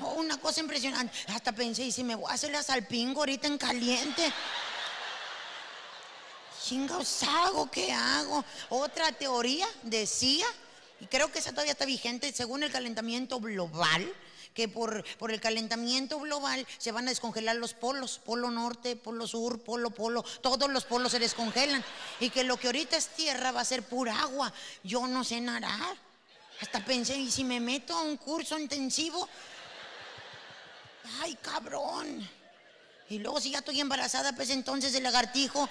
Oh, 0.01 0.13
una 0.13 0.39
cosa 0.39 0.61
impresionante. 0.61 1.13
Hasta 1.29 1.53
pensé, 1.53 1.83
y 1.83 1.93
si 1.93 2.05
me 2.05 2.15
voy 2.15 2.31
a 2.31 2.35
hacer 2.35 2.51
la 2.51 2.63
salpingo 2.63 3.21
ahorita 3.21 3.49
en 3.49 3.59
caliente. 3.59 4.33
Chingados 6.67 7.23
hago, 7.23 7.71
¿qué 7.71 7.93
hago? 7.93 8.45
Otra 8.71 9.13
teoría 9.13 9.69
decía, 9.85 10.45
y 10.99 11.07
creo 11.07 11.31
que 11.31 11.39
esa 11.39 11.53
todavía 11.53 11.71
está 11.71 11.85
vigente, 11.85 12.33
según 12.33 12.65
el 12.65 12.73
calentamiento 12.73 13.39
global, 13.39 14.13
que 14.53 14.67
por, 14.67 15.05
por 15.17 15.31
el 15.31 15.41
calentamiento 15.41 16.19
global 16.19 16.67
se 16.79 16.91
van 16.91 17.07
a 17.07 17.11
descongelar 17.11 17.55
los 17.55 17.73
polos, 17.73 18.19
polo 18.19 18.51
norte, 18.51 18.97
polo 18.97 19.29
sur, 19.29 19.61
polo, 19.61 19.91
polo, 19.91 20.25
todos 20.41 20.69
los 20.69 20.85
polos 20.85 21.13
se 21.13 21.21
descongelan. 21.21 21.85
Y 22.19 22.31
que 22.31 22.43
lo 22.43 22.57
que 22.57 22.67
ahorita 22.67 22.97
es 22.97 23.11
tierra 23.11 23.53
va 23.53 23.61
a 23.61 23.65
ser 23.65 23.85
pura 23.85 24.19
agua. 24.19 24.53
Yo 24.83 25.07
no 25.07 25.23
sé 25.23 25.41
nadar. 25.41 25.97
Hasta 26.61 26.85
pensé, 26.85 27.17
¿y 27.17 27.31
si 27.31 27.45
me 27.45 27.61
meto 27.61 27.97
a 27.97 28.03
un 28.03 28.17
curso 28.17 28.59
intensivo? 28.59 29.29
Ay, 31.21 31.37
cabrón. 31.41 32.29
Y 33.09 33.21
luego 33.21 33.41
si 33.41 33.53
ya 33.53 33.59
estoy 33.59 33.81
embarazada, 33.81 34.33
pues 34.33 34.51
entonces 34.51 34.93
el 34.95 35.05
lagartijo 35.05 35.69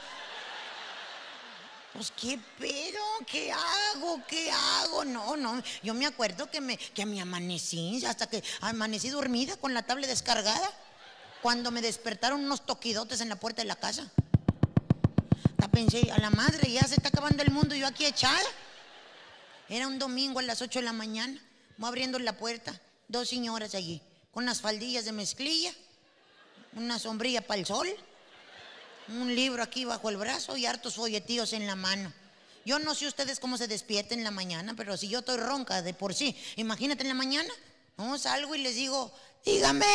pues 1.95 2.11
qué 2.11 2.37
pedo, 2.59 2.99
¿qué 3.25 3.53
hago? 3.53 4.21
¿Qué 4.27 4.51
hago? 4.51 5.05
No, 5.05 5.37
no, 5.37 5.63
yo 5.81 5.93
me 5.93 6.05
acuerdo 6.05 6.51
que 6.51 6.59
me, 6.59 6.77
que 6.77 7.05
me 7.05 7.21
amanecí, 7.21 8.03
hasta 8.05 8.27
que 8.27 8.43
amanecí 8.59 9.09
dormida 9.09 9.55
con 9.55 9.73
la 9.73 9.83
tablet 9.83 10.09
descargada, 10.09 10.69
cuando 11.41 11.71
me 11.71 11.81
despertaron 11.81 12.43
unos 12.43 12.65
toquidotes 12.65 13.21
en 13.21 13.29
la 13.29 13.37
puerta 13.37 13.61
de 13.61 13.69
la 13.69 13.77
casa. 13.77 14.11
Hasta 15.51 15.69
pensé, 15.69 16.11
a 16.11 16.17
la 16.17 16.29
madre, 16.31 16.69
ya 16.69 16.83
se 16.83 16.95
está 16.95 17.07
acabando 17.07 17.43
el 17.43 17.51
mundo, 17.51 17.75
yo 17.75 17.87
aquí 17.87 18.05
echada. 18.05 18.49
Era 19.69 19.87
un 19.87 19.97
domingo 19.97 20.39
a 20.39 20.43
las 20.43 20.61
8 20.61 20.79
de 20.79 20.85
la 20.85 20.93
mañana, 20.93 21.41
voy 21.77 21.87
abriendo 21.87 22.19
la 22.19 22.37
puerta, 22.37 22.79
dos 23.07 23.29
señoras 23.29 23.73
allí, 23.73 24.01
con 24.31 24.43
unas 24.43 24.59
faldillas 24.59 25.05
de 25.05 25.13
mezclilla, 25.13 25.71
una 26.73 26.99
sombrilla 26.99 27.39
para 27.39 27.61
el 27.61 27.65
sol, 27.65 27.87
un 29.07 29.35
libro 29.35 29.61
aquí 29.61 29.85
bajo 29.85 30.09
el 30.09 30.17
brazo 30.17 30.57
y 30.57 30.65
hartos 30.65 30.95
folletillos 30.95 31.53
en 31.53 31.67
la 31.67 31.75
mano. 31.75 32.11
Yo 32.65 32.79
no 32.79 32.95
sé 32.95 33.07
ustedes 33.07 33.39
cómo 33.39 33.57
se 33.57 33.67
despierten 33.67 34.19
en 34.19 34.25
la 34.25 34.31
mañana, 34.31 34.73
pero 34.75 34.97
si 34.97 35.07
yo 35.07 35.19
estoy 35.19 35.37
ronca 35.37 35.81
de 35.81 35.93
por 35.93 36.15
sí, 36.15 36.35
imagínate 36.55 37.03
en 37.03 37.09
la 37.09 37.13
mañana, 37.13 37.53
no 37.97 38.17
salgo 38.17 38.55
y 38.55 38.59
les 38.59 38.75
digo, 38.75 39.13
dígame. 39.45 39.85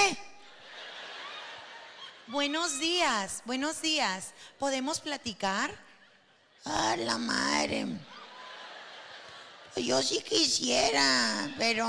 Buenos 2.28 2.78
días, 2.78 3.42
buenos 3.44 3.82
días. 3.82 4.34
¿Podemos 4.58 5.00
platicar? 5.00 5.74
A 6.64 6.96
la 6.96 7.18
madre. 7.18 7.86
Yo 9.74 10.00
sí 10.02 10.20
quisiera, 10.20 11.52
pero 11.58 11.88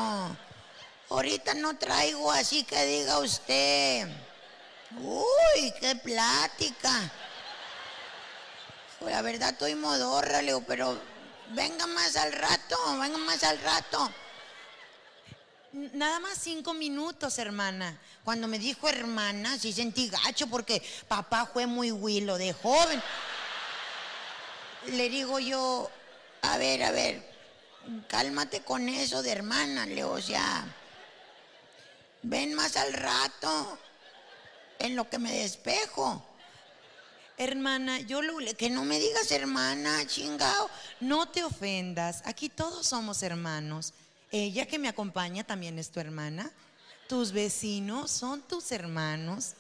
ahorita 1.10 1.54
no 1.54 1.78
traigo 1.78 2.32
así 2.32 2.64
que 2.64 2.84
diga 2.86 3.20
usted. 3.20 4.08
Uy, 4.98 5.74
qué 5.80 5.96
plática. 5.96 7.12
Pues 9.00 9.14
la 9.14 9.22
verdad 9.22 9.50
estoy 9.50 9.76
modorra, 9.76 10.42
le 10.42 10.48
digo, 10.48 10.64
pero 10.68 11.00
venga 11.50 11.88
más 11.88 12.16
al 12.16 12.32
rato, 12.34 12.78
venga 13.00 13.18
más 13.18 13.44
al 13.44 13.60
rato. 13.62 14.12
Nada 15.74 16.20
más 16.20 16.38
cinco 16.38 16.74
minutos, 16.74 17.40
hermana. 17.40 17.98
Cuando 18.26 18.48
me 18.48 18.60
dijo 18.60 18.90
hermana, 18.90 19.58
sí 19.58 19.72
sentí 19.72 20.10
gacho 20.10 20.48
porque 20.48 20.84
papá 21.08 21.46
fue 21.46 21.66
muy 21.66 21.92
huilo 21.92 22.38
de 22.38 22.52
joven. 22.54 23.02
Le 24.88 25.10
digo 25.10 25.40
yo, 25.40 25.90
a 26.42 26.58
ver, 26.58 26.84
a 26.84 26.92
ver, 26.92 27.24
cálmate 28.10 28.64
con 28.64 28.90
eso 28.90 29.24
de 29.24 29.32
hermana, 29.32 29.86
le 29.86 29.96
digo, 29.96 30.12
o 30.12 30.22
sea, 30.22 30.66
ven 32.24 32.54
más 32.54 32.76
al 32.76 32.94
rato 32.94 33.80
en 34.82 34.96
lo 34.96 35.10
que 35.10 35.20
me 35.20 35.32
despejo. 35.32 36.24
Hermana, 37.38 38.00
yo 38.02 38.22
lo... 38.22 38.38
Que 38.56 38.70
no 38.70 38.84
me 38.84 39.00
digas 39.00 39.32
hermana, 39.32 40.06
chingao. 40.06 40.70
No 41.00 41.28
te 41.28 41.44
ofendas, 41.44 42.22
aquí 42.26 42.50
todos 42.50 42.88
somos 42.88 43.24
hermanos. 43.24 43.94
Ella 44.32 44.66
que 44.66 44.80
me 44.80 44.88
acompaña 44.88 45.44
también 45.44 45.80
es 45.80 45.90
tu 45.90 46.00
hermana. 46.00 46.52
Tus 47.08 47.32
vecinos 47.32 48.12
son 48.12 48.42
tus 48.42 48.72
hermanos. 48.72 49.54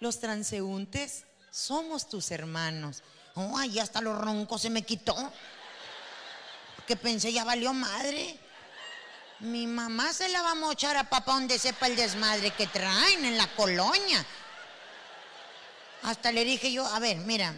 Los 0.00 0.18
transeúntes 0.18 1.24
somos 1.50 2.08
tus 2.08 2.30
hermanos. 2.30 3.02
Oh, 3.34 3.56
ahí 3.58 3.78
hasta 3.78 4.00
los 4.00 4.18
roncos 4.18 4.62
se 4.62 4.70
me 4.70 4.82
quitó. 4.82 5.14
Que 6.86 6.96
pensé 6.96 7.32
ya 7.32 7.44
valió 7.44 7.72
madre. 7.72 8.38
Mi 9.40 9.66
mamá 9.66 10.12
se 10.12 10.28
la 10.28 10.42
va 10.42 10.50
a 10.50 10.54
mochar 10.54 10.96
a 10.98 11.08
papá 11.08 11.32
donde 11.32 11.58
sepa 11.58 11.86
el 11.86 11.96
desmadre 11.96 12.50
que 12.50 12.66
traen 12.66 13.24
en 13.24 13.38
la 13.38 13.46
colonia. 13.54 14.24
Hasta 16.02 16.30
le 16.30 16.44
dije 16.44 16.70
yo, 16.70 16.86
a 16.86 16.98
ver, 16.98 17.16
mira, 17.18 17.54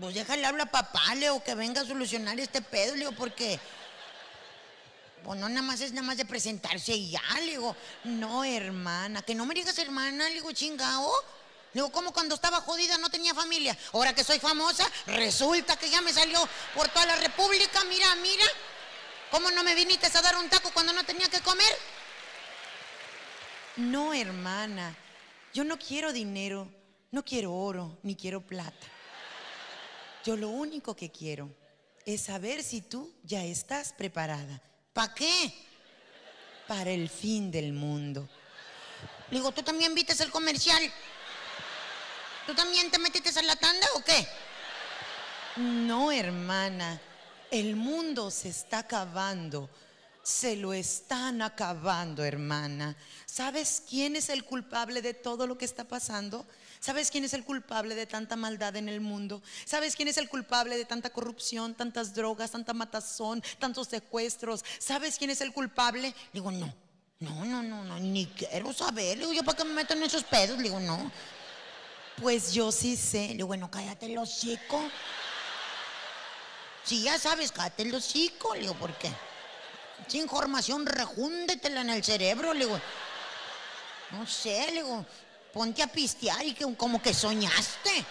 pues 0.00 0.14
déjale 0.14 0.44
hablar 0.44 0.68
a 0.68 0.70
papá, 0.70 1.14
Leo, 1.14 1.42
que 1.42 1.54
venga 1.54 1.80
a 1.80 1.86
solucionar 1.86 2.38
este 2.40 2.60
pedo, 2.60 2.94
Leo, 2.94 3.12
porque 3.12 3.58
pues 5.24 5.38
no 5.38 5.48
nada 5.48 5.62
más 5.62 5.80
es 5.80 5.92
nada 5.92 6.06
más 6.06 6.16
de 6.16 6.24
presentarse 6.24 6.92
y 6.92 7.10
ya, 7.10 7.22
le 7.36 7.52
digo, 7.52 7.76
no, 8.04 8.44
hermana, 8.44 9.22
que 9.22 9.34
no 9.34 9.46
me 9.46 9.54
digas 9.54 9.78
hermana, 9.78 10.28
le 10.28 10.34
digo, 10.34 10.52
chingao. 10.52 11.10
Le 11.72 11.80
digo, 11.80 11.90
como 11.90 12.12
cuando 12.12 12.34
estaba 12.34 12.60
jodida 12.60 12.98
no 12.98 13.08
tenía 13.08 13.32
familia. 13.32 13.76
Ahora 13.94 14.14
que 14.14 14.24
soy 14.24 14.38
famosa, 14.38 14.86
resulta 15.06 15.76
que 15.76 15.88
ya 15.88 16.02
me 16.02 16.12
salió 16.12 16.46
por 16.74 16.86
toda 16.88 17.06
la 17.06 17.16
república. 17.16 17.82
Mira, 17.84 18.14
mira. 18.16 18.44
¿Cómo 19.32 19.50
no 19.50 19.64
me 19.64 19.74
viniste 19.74 20.06
a 20.06 20.22
dar 20.22 20.36
un 20.36 20.50
taco 20.50 20.70
cuando 20.74 20.92
no 20.92 21.04
tenía 21.04 21.26
que 21.30 21.40
comer? 21.40 21.74
No, 23.76 24.12
hermana, 24.12 24.94
yo 25.54 25.64
no 25.64 25.78
quiero 25.78 26.12
dinero, 26.12 26.68
no 27.10 27.24
quiero 27.24 27.54
oro, 27.54 27.98
ni 28.02 28.14
quiero 28.14 28.42
plata. 28.42 28.86
Yo 30.22 30.36
lo 30.36 30.48
único 30.50 30.94
que 30.94 31.10
quiero 31.10 31.48
es 32.04 32.20
saber 32.24 32.62
si 32.62 32.82
tú 32.82 33.10
ya 33.22 33.42
estás 33.42 33.94
preparada 33.94 34.60
¿Para 34.92 35.14
qué? 35.14 35.54
para 36.68 36.90
el 36.90 37.08
fin 37.08 37.50
del 37.50 37.72
mundo. 37.72 38.28
Le 39.30 39.38
digo, 39.38 39.50
¿tú 39.52 39.62
también 39.62 39.94
vistes 39.94 40.20
el 40.20 40.30
comercial? 40.30 40.82
¿Tú 42.46 42.54
también 42.54 42.90
te 42.90 42.98
metiste 42.98 43.38
a 43.38 43.42
la 43.42 43.56
tanda 43.56 43.86
o 43.94 44.04
qué? 44.04 44.26
No, 45.56 46.12
hermana, 46.12 47.00
el 47.52 47.76
mundo 47.76 48.30
se 48.30 48.48
está 48.48 48.78
acabando. 48.78 49.68
Se 50.22 50.56
lo 50.56 50.72
están 50.72 51.42
acabando, 51.42 52.24
hermana. 52.24 52.96
¿Sabes 53.26 53.82
quién 53.88 54.16
es 54.16 54.28
el 54.28 54.44
culpable 54.44 55.02
de 55.02 55.14
todo 55.14 55.46
lo 55.46 55.58
que 55.58 55.64
está 55.64 55.84
pasando? 55.84 56.46
¿Sabes 56.80 57.10
quién 57.10 57.24
es 57.24 57.34
el 57.34 57.44
culpable 57.44 57.94
de 57.94 58.06
tanta 58.06 58.36
maldad 58.36 58.76
en 58.76 58.88
el 58.88 59.00
mundo? 59.00 59.42
¿Sabes 59.64 59.96
quién 59.96 60.08
es 60.08 60.16
el 60.16 60.28
culpable 60.28 60.78
de 60.78 60.84
tanta 60.84 61.10
corrupción, 61.10 61.74
tantas 61.74 62.14
drogas, 62.14 62.52
tanta 62.52 62.72
matazón, 62.72 63.42
tantos 63.58 63.88
secuestros? 63.88 64.64
¿Sabes 64.78 65.18
quién 65.18 65.30
es 65.30 65.40
el 65.40 65.52
culpable? 65.52 66.08
Le 66.08 66.14
digo, 66.32 66.50
no, 66.50 66.72
no, 67.20 67.44
no, 67.44 67.62
no, 67.62 67.84
no, 67.84 67.98
ni 67.98 68.26
quiero 68.26 68.72
saber. 68.72 69.18
Digo, 69.18 69.32
¿yo 69.32 69.44
para 69.44 69.58
qué 69.58 69.64
me 69.64 69.74
meto 69.74 69.92
en 69.92 70.04
esos 70.04 70.24
pedos? 70.24 70.58
Digo, 70.58 70.80
no. 70.80 71.10
Pues 72.20 72.52
yo 72.52 72.72
sí 72.72 72.96
sé. 72.96 73.34
Digo, 73.34 73.48
bueno, 73.48 73.70
cállate 73.70 74.06
el 74.06 74.18
hocico. 74.18 74.80
Si 76.84 77.02
ya 77.02 77.18
sabes, 77.18 77.52
cállate 77.52 77.82
el 77.82 77.94
hocico. 77.94 78.54
Le 78.54 78.62
digo, 78.62 78.74
¿por 78.74 78.96
qué? 78.98 79.10
Esa 80.06 80.16
información 80.16 80.84
rejúndetela 80.84 81.82
en 81.82 81.90
el 81.90 82.04
cerebro. 82.04 82.52
Le 82.52 82.66
digo, 82.66 82.80
no 84.10 84.26
sé, 84.26 84.66
le 84.66 84.82
digo, 84.82 85.06
ponte 85.52 85.82
a 85.82 85.86
pistear 85.86 86.44
y 86.44 86.54
que 86.54 86.76
como 86.76 87.00
que 87.00 87.14
soñaste. 87.14 88.04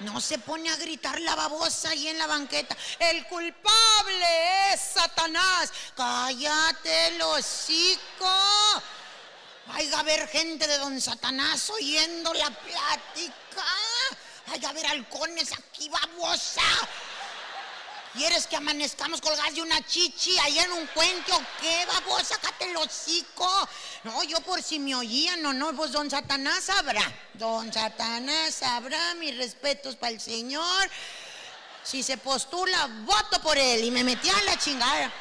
No 0.00 0.20
se 0.20 0.38
pone 0.38 0.68
a 0.68 0.76
gritar 0.76 1.18
la 1.20 1.34
babosa 1.34 1.88
ahí 1.90 2.08
en 2.08 2.18
la 2.18 2.26
banqueta. 2.26 2.76
El 2.98 3.26
culpable 3.28 4.72
es 4.72 4.80
Satanás. 4.80 5.72
Cállate 5.96 7.08
el 7.08 7.22
hocico. 7.22 8.30
Hay 9.68 9.90
a 9.92 10.00
haber 10.00 10.28
gente 10.28 10.66
de 10.66 10.78
don 10.78 11.00
Satanás 11.00 11.70
oyendo 11.70 12.34
la 12.34 12.50
plática. 12.50 13.64
Hay 14.48 14.64
a 14.64 14.68
haber 14.68 14.86
halcones 14.86 15.52
aquí, 15.52 15.88
babosa. 15.88 16.62
¿Quieres 18.16 18.46
que 18.46 18.56
amanezcamos 18.56 19.20
colgadas 19.20 19.54
de 19.54 19.60
una 19.60 19.84
chichi 19.86 20.38
ahí 20.38 20.58
en 20.58 20.72
un 20.72 20.86
puente 20.88 21.32
o 21.32 21.40
qué, 21.60 21.84
babosa? 21.84 22.34
Sácate 22.36 22.70
el 22.70 22.76
hocico. 22.78 23.68
No, 24.04 24.24
yo 24.24 24.40
por 24.40 24.62
si 24.62 24.78
me 24.78 24.94
oían 24.94 25.44
o 25.44 25.52
no, 25.52 25.76
pues 25.76 25.92
don 25.92 26.10
Satanás 26.10 26.64
sabrá. 26.64 27.02
Don 27.34 27.70
Satanás 27.70 28.54
sabrá, 28.54 29.14
mis 29.16 29.36
respetos 29.36 29.96
para 29.96 30.12
el 30.12 30.20
Señor. 30.20 30.90
Si 31.82 32.02
se 32.02 32.16
postula, 32.16 32.88
voto 33.04 33.40
por 33.42 33.58
él. 33.58 33.84
Y 33.84 33.90
me 33.90 34.02
metí 34.02 34.30
a 34.30 34.42
la 34.44 34.58
chingada. 34.58 35.12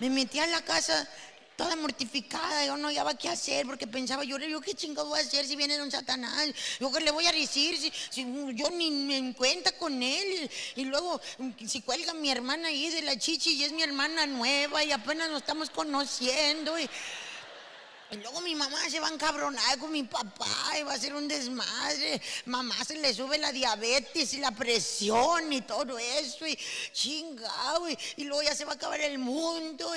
Me 0.00 0.10
metí 0.10 0.38
a 0.40 0.46
la 0.46 0.60
casa 0.62 1.08
toda 1.56 1.76
mortificada, 1.76 2.66
yo 2.66 2.76
no 2.76 2.88
hallaba 2.88 3.16
qué 3.16 3.28
hacer 3.28 3.66
porque 3.66 3.86
pensaba 3.86 4.24
yo, 4.24 4.38
yo 4.38 4.60
qué 4.60 4.74
chingado 4.74 5.08
voy 5.08 5.18
a 5.18 5.22
hacer 5.22 5.46
si 5.46 5.56
viene 5.56 5.76
don 5.78 5.90
Satanás, 5.90 6.48
yo 6.80 6.90
qué 6.90 7.00
le 7.00 7.10
voy 7.10 7.26
a 7.26 7.32
decir 7.32 7.76
si, 8.10 8.24
yo 8.54 8.70
ni 8.70 8.90
me 8.90 9.16
en 9.16 9.32
cuenta 9.32 9.72
con 9.72 10.02
él 10.02 10.50
y, 10.76 10.84
luego 10.84 11.20
si 11.66 11.80
cuelga 11.82 12.12
mi 12.14 12.30
hermana 12.30 12.68
ahí 12.68 12.90
de 12.90 13.02
la 13.02 13.18
chichi 13.18 13.54
y 13.54 13.64
es 13.64 13.72
mi 13.72 13.82
hermana 13.82 14.26
nueva 14.26 14.84
y 14.84 14.92
apenas 14.92 15.30
nos 15.30 15.40
estamos 15.42 15.70
conociendo 15.70 16.76
y 18.10 18.16
luego 18.16 18.40
mi 18.42 18.54
mamá 18.54 18.78
se 18.88 19.00
va 19.00 19.08
a 19.08 19.12
encabronar 19.12 19.78
con 19.78 19.90
mi 19.90 20.02
papá 20.02 20.46
y 20.78 20.82
va 20.82 20.92
a 20.92 20.98
ser 20.98 21.14
un 21.14 21.26
desmadre. 21.26 22.20
Mamá 22.46 22.76
se 22.84 22.96
le 22.96 23.12
sube 23.12 23.38
la 23.38 23.50
diabetes 23.50 24.34
y 24.34 24.38
la 24.38 24.50
presión 24.50 25.52
y 25.52 25.62
todo 25.62 25.98
eso. 25.98 26.46
Y 26.46 26.58
chingado. 26.92 27.88
Y, 27.88 28.24
luego 28.24 28.42
ya 28.42 28.54
se 28.54 28.64
va 28.64 28.72
a 28.72 28.74
acabar 28.74 29.00
el 29.00 29.18
mundo. 29.18 29.90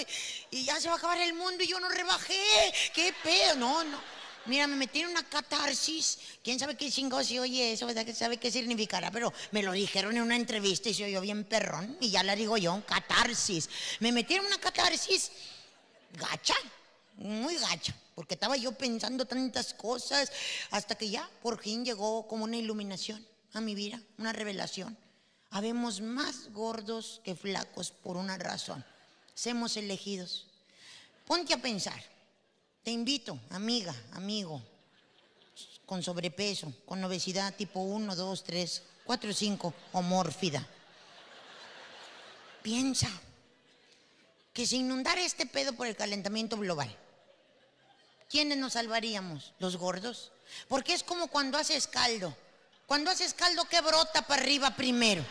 Y, 0.52 0.64
ya 0.64 0.80
se 0.80 0.88
va 0.88 0.96
a 0.96 0.98
acabar 0.98 1.20
el 1.20 1.34
mundo 1.34 1.64
y 1.64 1.68
yo 1.68 1.80
no 1.80 1.90
rebajé. 1.90 2.74
¿Qué 2.94 3.14
pedo? 3.24 3.56
No, 3.56 3.84
no. 3.84 4.02
Mira, 4.46 4.66
me 4.66 4.78
metí 4.78 5.02
en 5.02 5.10
una 5.10 5.24
catarsis. 5.28 6.18
¿Quién 6.42 6.58
sabe 6.58 6.78
qué 6.78 6.90
chingo 6.90 7.22
se 7.24 7.40
oye 7.40 7.74
eso? 7.74 7.86
¿Verdad 7.86 8.08
sabe 8.16 8.38
qué 8.38 8.50
significará? 8.50 9.12
Pero 9.12 9.34
me 9.52 9.62
lo 9.62 9.74
dijeron 9.74 10.16
en 10.16 10.24
una 10.24 10.38
entrevista 10.38 10.90
y 10.90 10.94
se 10.94 11.04
oyó 11.04 11.20
bien 11.20 11.44
perrón. 11.44 11.98
Y 12.00 12.10
ya 12.10 12.24
la 12.24 12.36
digo 12.36 12.58
yo, 12.58 12.82
catarsis. 12.88 13.70
Me 14.00 14.14
metí 14.14 14.36
en 14.36 14.46
una 14.46 14.58
catarsis 14.58 15.32
gacha, 16.14 16.56
muy 17.18 17.56
gacha, 17.58 17.96
porque 18.16 18.36
estaba 18.36 18.58
yo 18.58 18.72
pensando 18.72 19.26
tantas 19.26 19.74
cosas 19.74 20.32
hasta 20.72 20.96
que 20.96 21.10
ya 21.10 21.30
por 21.42 21.62
fin 21.62 21.84
llegó 21.84 22.28
como 22.28 22.46
una 22.46 22.58
iluminación 22.58 23.26
a 23.54 23.62
mi 23.62 23.76
vida, 23.76 24.02
una 24.18 24.34
revelación. 24.34 24.98
Habemos 25.50 26.02
más 26.02 26.52
gordos 26.52 27.22
que 27.24 27.36
flacos 27.36 27.92
por 27.92 28.18
una 28.18 28.38
razón. 28.38 28.84
Somos 29.34 29.78
elegidos. 29.78 30.46
Ponte 31.26 31.54
a 31.54 31.62
pensar. 31.62 32.02
Te 32.84 32.92
invito, 32.92 33.40
amiga, 33.50 33.94
amigo, 34.14 34.62
con 35.86 36.04
sobrepeso, 36.04 36.74
con 36.86 37.04
obesidad 37.04 37.56
tipo 37.56 37.80
1, 37.82 38.16
2, 38.16 38.44
3, 38.44 38.84
4, 39.06 39.34
5 39.34 39.74
o 39.94 40.02
mórfida. 40.02 40.68
Piensa 42.62 43.10
que 44.54 44.66
se 44.66 44.78
inundara 44.78 45.22
este 45.22 45.46
pedo 45.46 45.74
por 45.74 45.88
el 45.88 45.96
calentamiento 45.96 46.58
global, 46.58 46.94
¿quiénes 48.30 48.58
nos 48.58 48.74
salvaríamos? 48.74 49.54
¿Los 49.60 49.78
gordos? 49.78 50.32
Porque 50.68 50.94
es 50.94 51.04
como 51.04 51.28
cuando 51.28 51.58
haces 51.58 51.88
caldo. 51.88 52.36
Cuando 52.86 53.12
haces 53.12 53.34
caldo, 53.34 53.66
¿qué 53.66 53.82
brota 53.82 54.22
para 54.22 54.42
arriba 54.42 54.76
primero? 54.76 55.24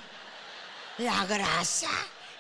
La 0.99 1.25
grasa. 1.27 1.89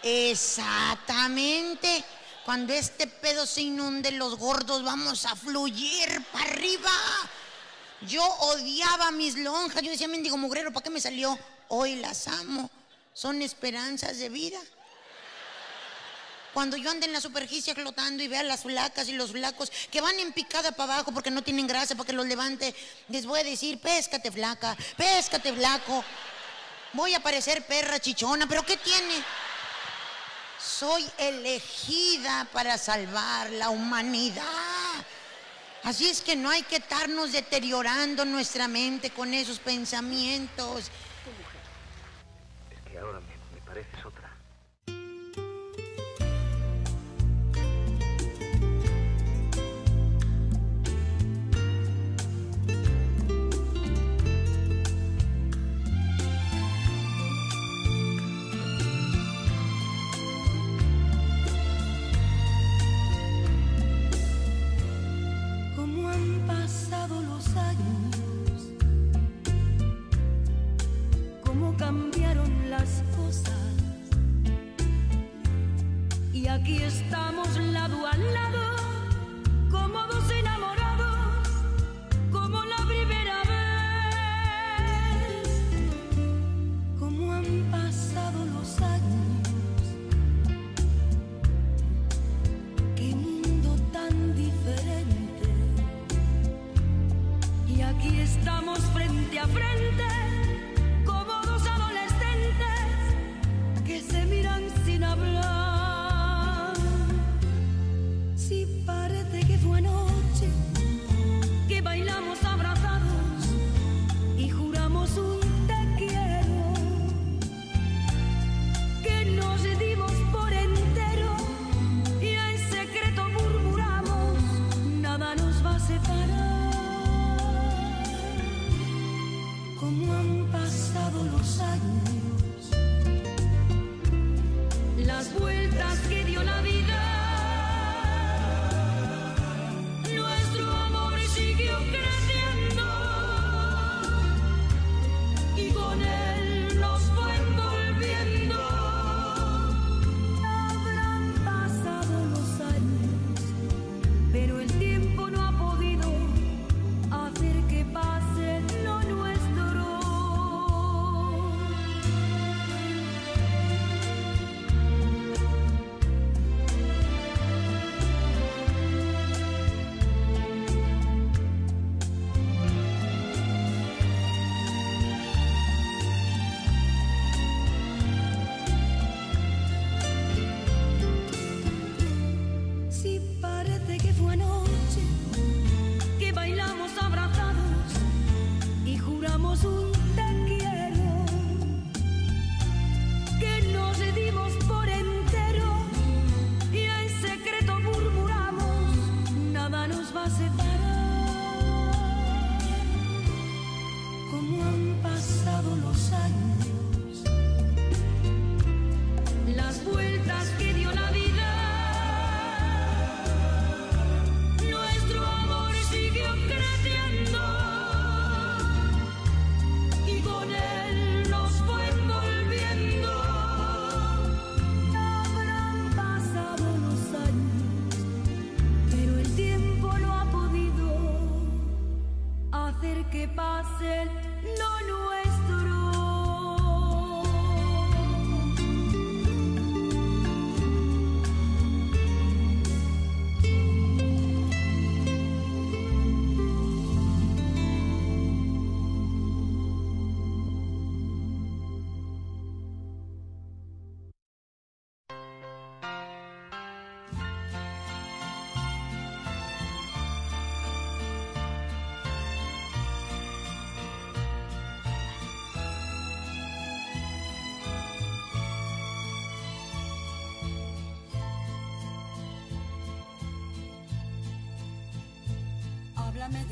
Exactamente. 0.03 2.05
Cuando 2.45 2.73
este 2.73 3.07
pedo 3.07 3.47
se 3.47 3.63
inunde, 3.63 4.13
los 4.13 4.37
gordos 4.37 4.85
vamos 4.85 5.27
a 5.27 5.35
fluir 5.35 6.25
para 6.33 6.45
arriba. 6.45 6.93
Yo 8.03 8.25
odiaba 8.25 9.11
mis 9.11 9.37
lonjas. 9.37 9.83
Yo 9.83 9.91
decía, 9.91 10.07
mendigo 10.07 10.37
mugrero, 10.37 10.73
¿para 10.73 10.85
qué 10.85 10.91
me 10.91 11.01
salió? 11.01 11.37
Hoy 11.69 11.97
las 11.97 12.29
amo. 12.29 12.71
Son 13.13 13.43
esperanzas 13.43 14.19
de 14.19 14.29
vida. 14.29 14.61
Cuando 16.57 16.79
yo 16.79 16.91
ande 16.91 17.05
en 17.05 17.13
la 17.13 17.21
superficie 17.21 17.75
flotando 17.75 18.23
y 18.23 18.29
vea 18.29 18.43
las 18.43 18.63
flacas 18.63 19.07
y 19.11 19.13
los 19.13 19.33
flacos 19.33 19.71
que 19.91 20.01
van 20.01 20.19
en 20.19 20.33
picada 20.33 20.73
para 20.73 20.95
abajo 20.95 21.13
porque 21.13 21.31
no 21.31 21.43
tienen 21.43 21.67
grasa 21.67 21.95
para 21.95 22.07
que 22.07 22.15
los 22.15 22.25
levante, 22.25 22.75
les 23.09 23.27
voy 23.27 23.41
a 23.41 23.45
decir, 23.45 23.79
péscate 23.79 24.33
flaca, 24.33 24.75
péscate 24.97 25.53
flaco. 25.53 26.03
Voy 26.95 27.13
a 27.13 27.21
parecer 27.21 27.67
perra 27.67 28.01
chichona, 28.01 28.47
pero 28.47 28.65
¿qué 28.65 28.79
tiene? 28.79 29.23
Soy 30.59 31.05
elegida 31.19 32.49
para 32.51 32.79
salvar 32.79 33.51
la 33.51 33.69
humanidad. 33.69 34.43
Así 35.83 36.09
es 36.09 36.23
que 36.23 36.37
no 36.37 36.49
hay 36.49 36.63
que 36.63 36.77
estarnos 36.77 37.33
deteriorando 37.33 38.25
nuestra 38.25 38.67
mente 38.67 39.11
con 39.11 39.35
esos 39.35 39.59
pensamientos. 39.59 40.91
Es 42.71 42.91
que 42.91 42.99
ahora 42.99 43.21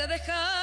te 0.00 0.06
dejar. 0.06 0.59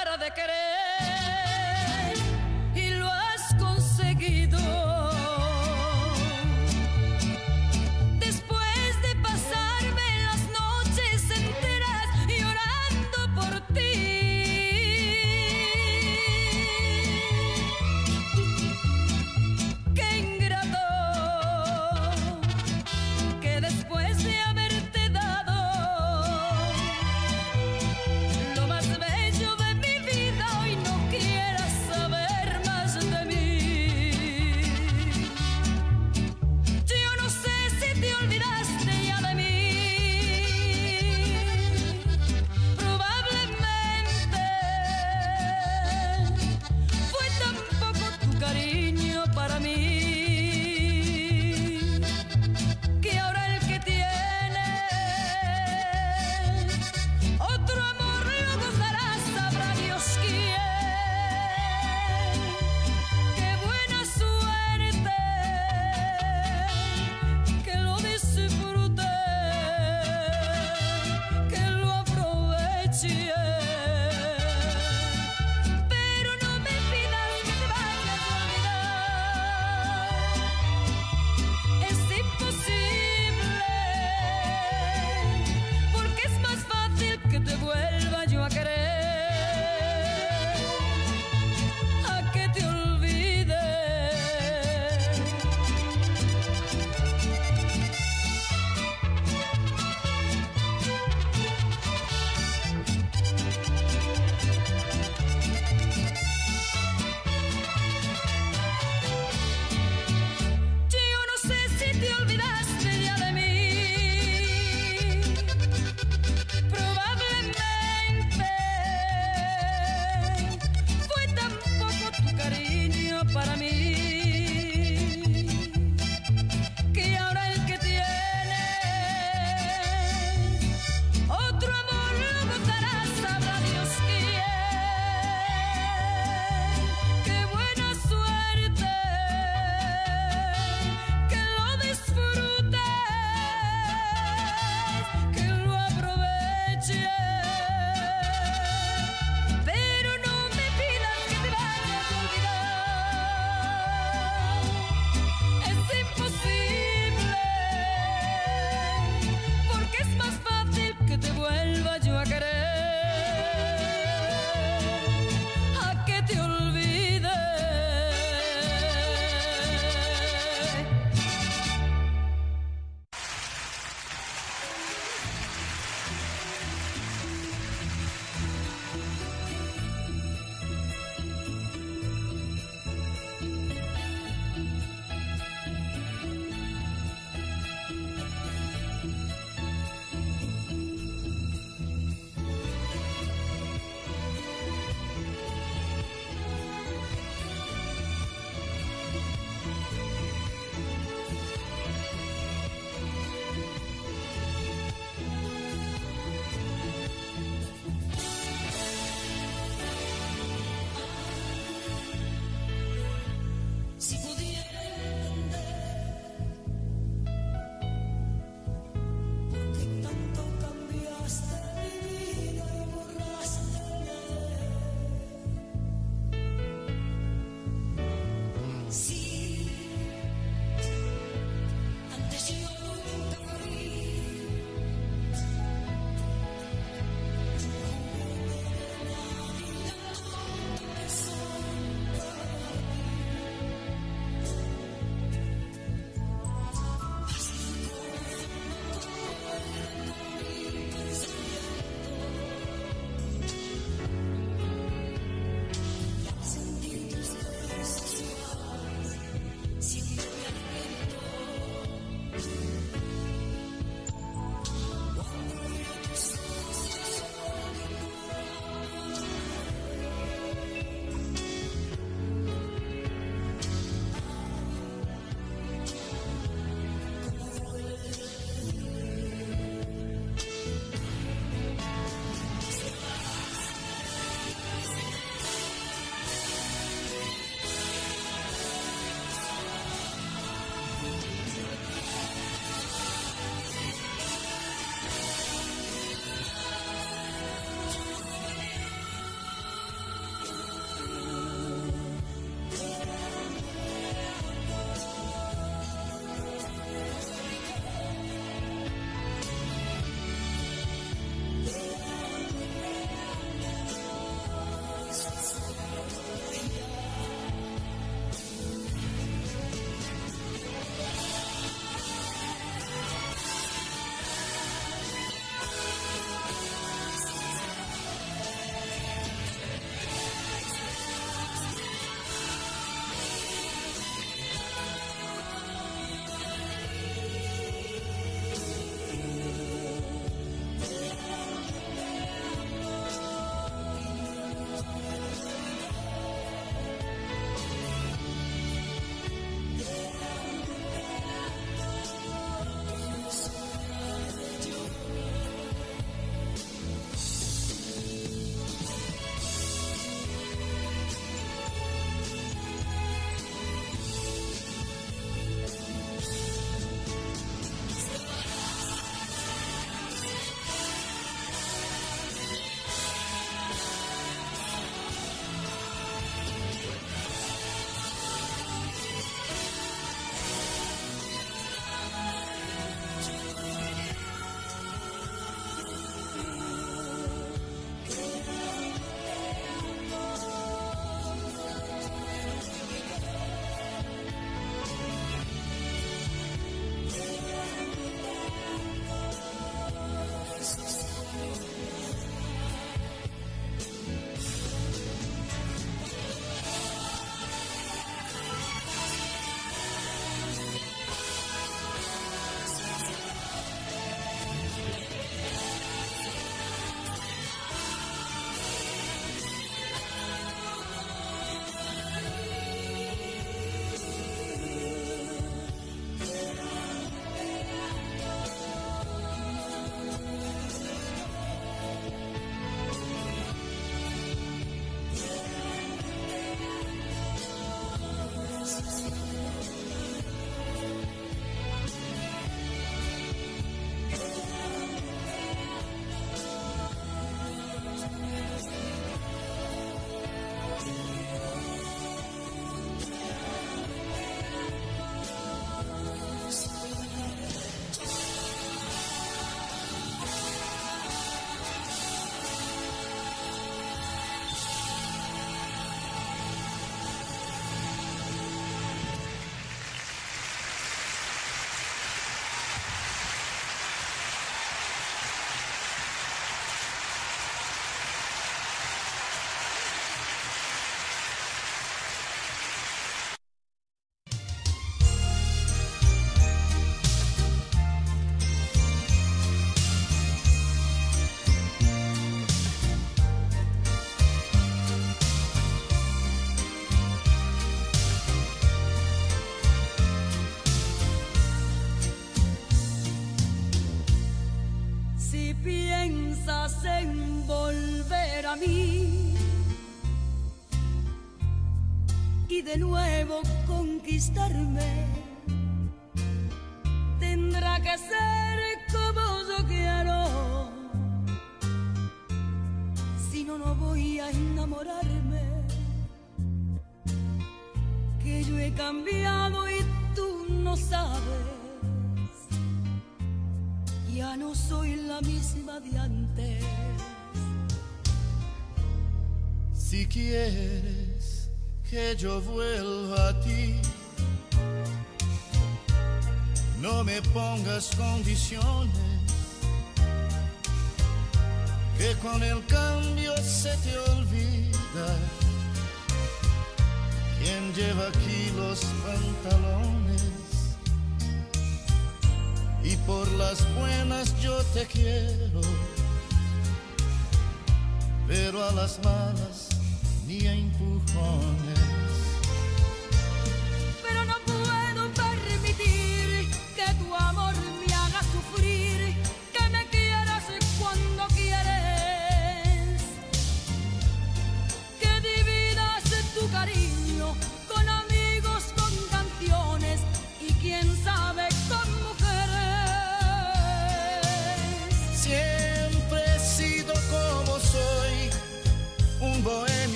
Conquistarme. 514.28 514.66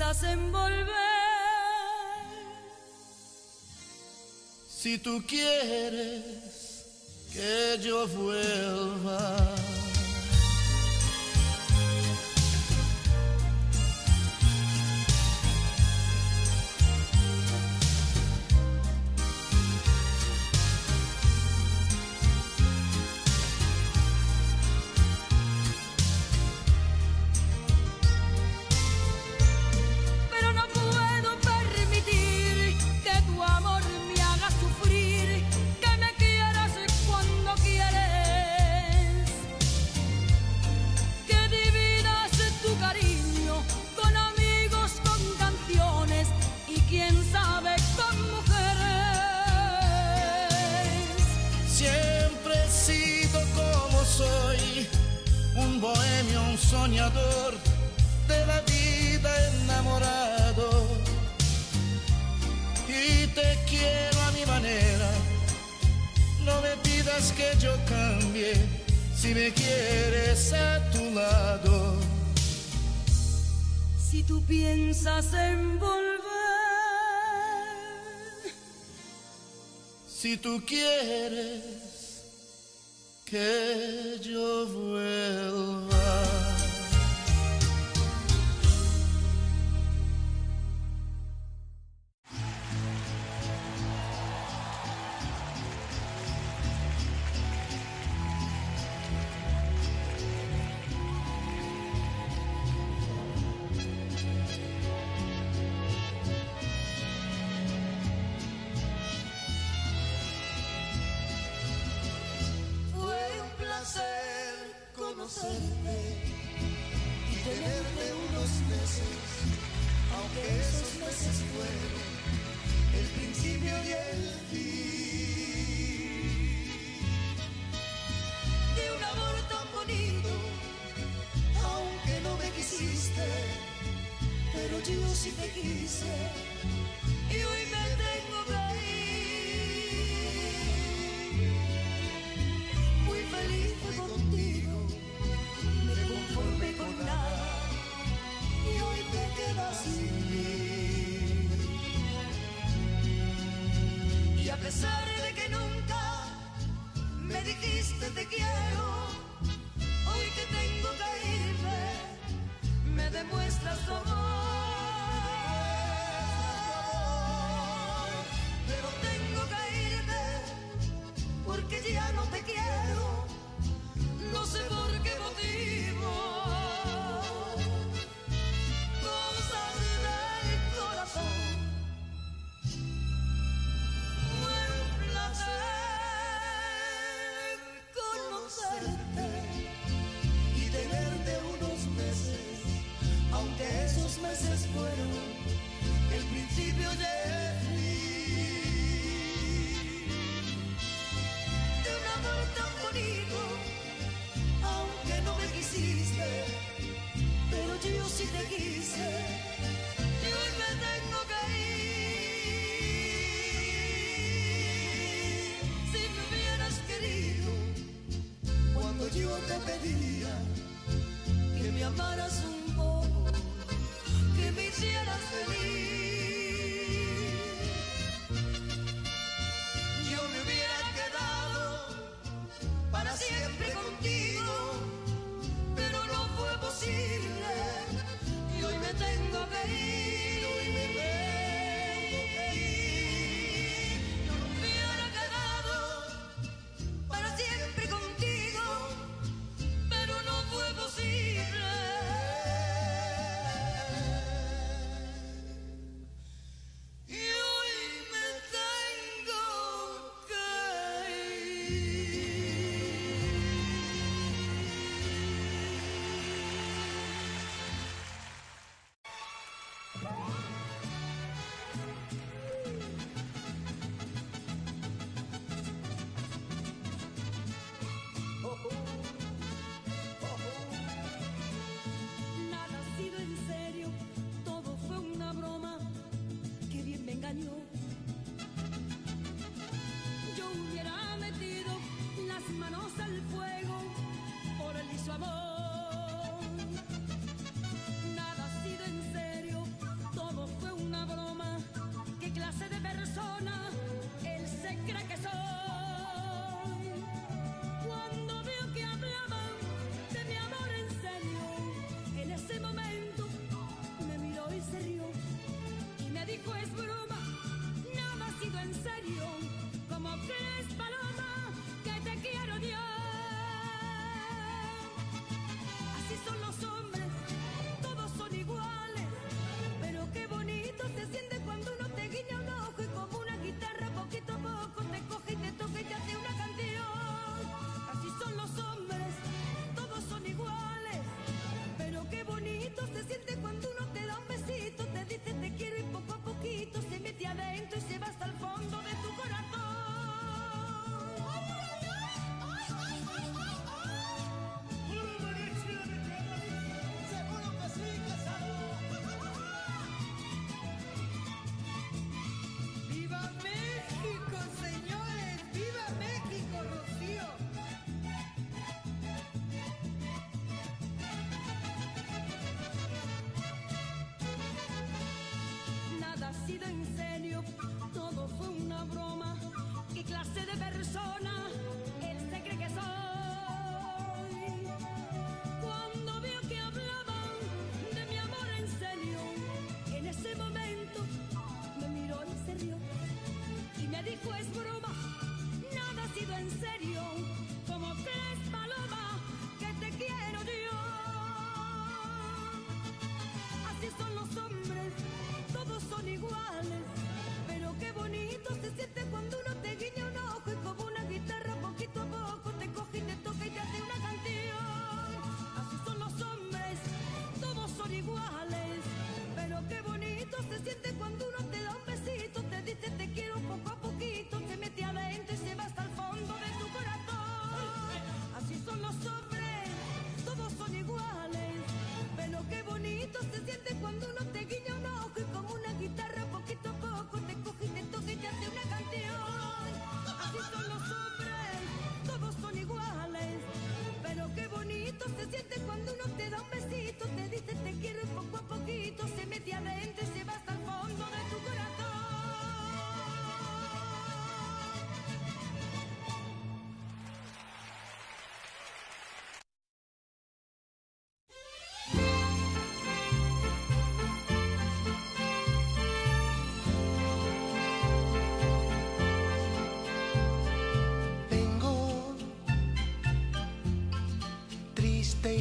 Piensas 0.00 0.22
en 0.22 0.50
volver. 0.50 0.86
Si 4.68 4.98
tú 4.98 5.22
quieres 5.26 6.24
que 7.32 7.78
yo 7.82 8.06
vuelva. 8.08 9.59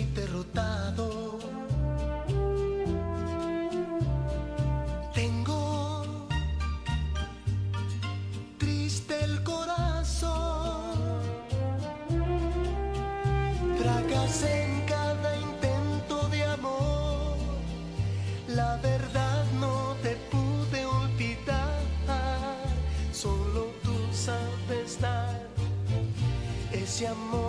derrotado. 0.05 1.39
Tengo 5.13 6.05
triste 8.57 9.23
el 9.23 9.43
corazón, 9.43 10.95
fracasé 13.77 14.65
en 14.65 14.81
cada 14.85 15.35
intento 15.37 16.27
de 16.29 16.43
amor, 16.45 17.35
la 18.47 18.77
verdad 18.77 19.43
no 19.59 19.95
te 20.01 20.15
pude 20.31 20.85
olvidar, 20.85 21.81
solo 23.11 23.67
tú 23.83 23.95
sabes 24.13 24.99
dar 25.01 25.41
ese 26.71 27.07
amor. 27.07 27.48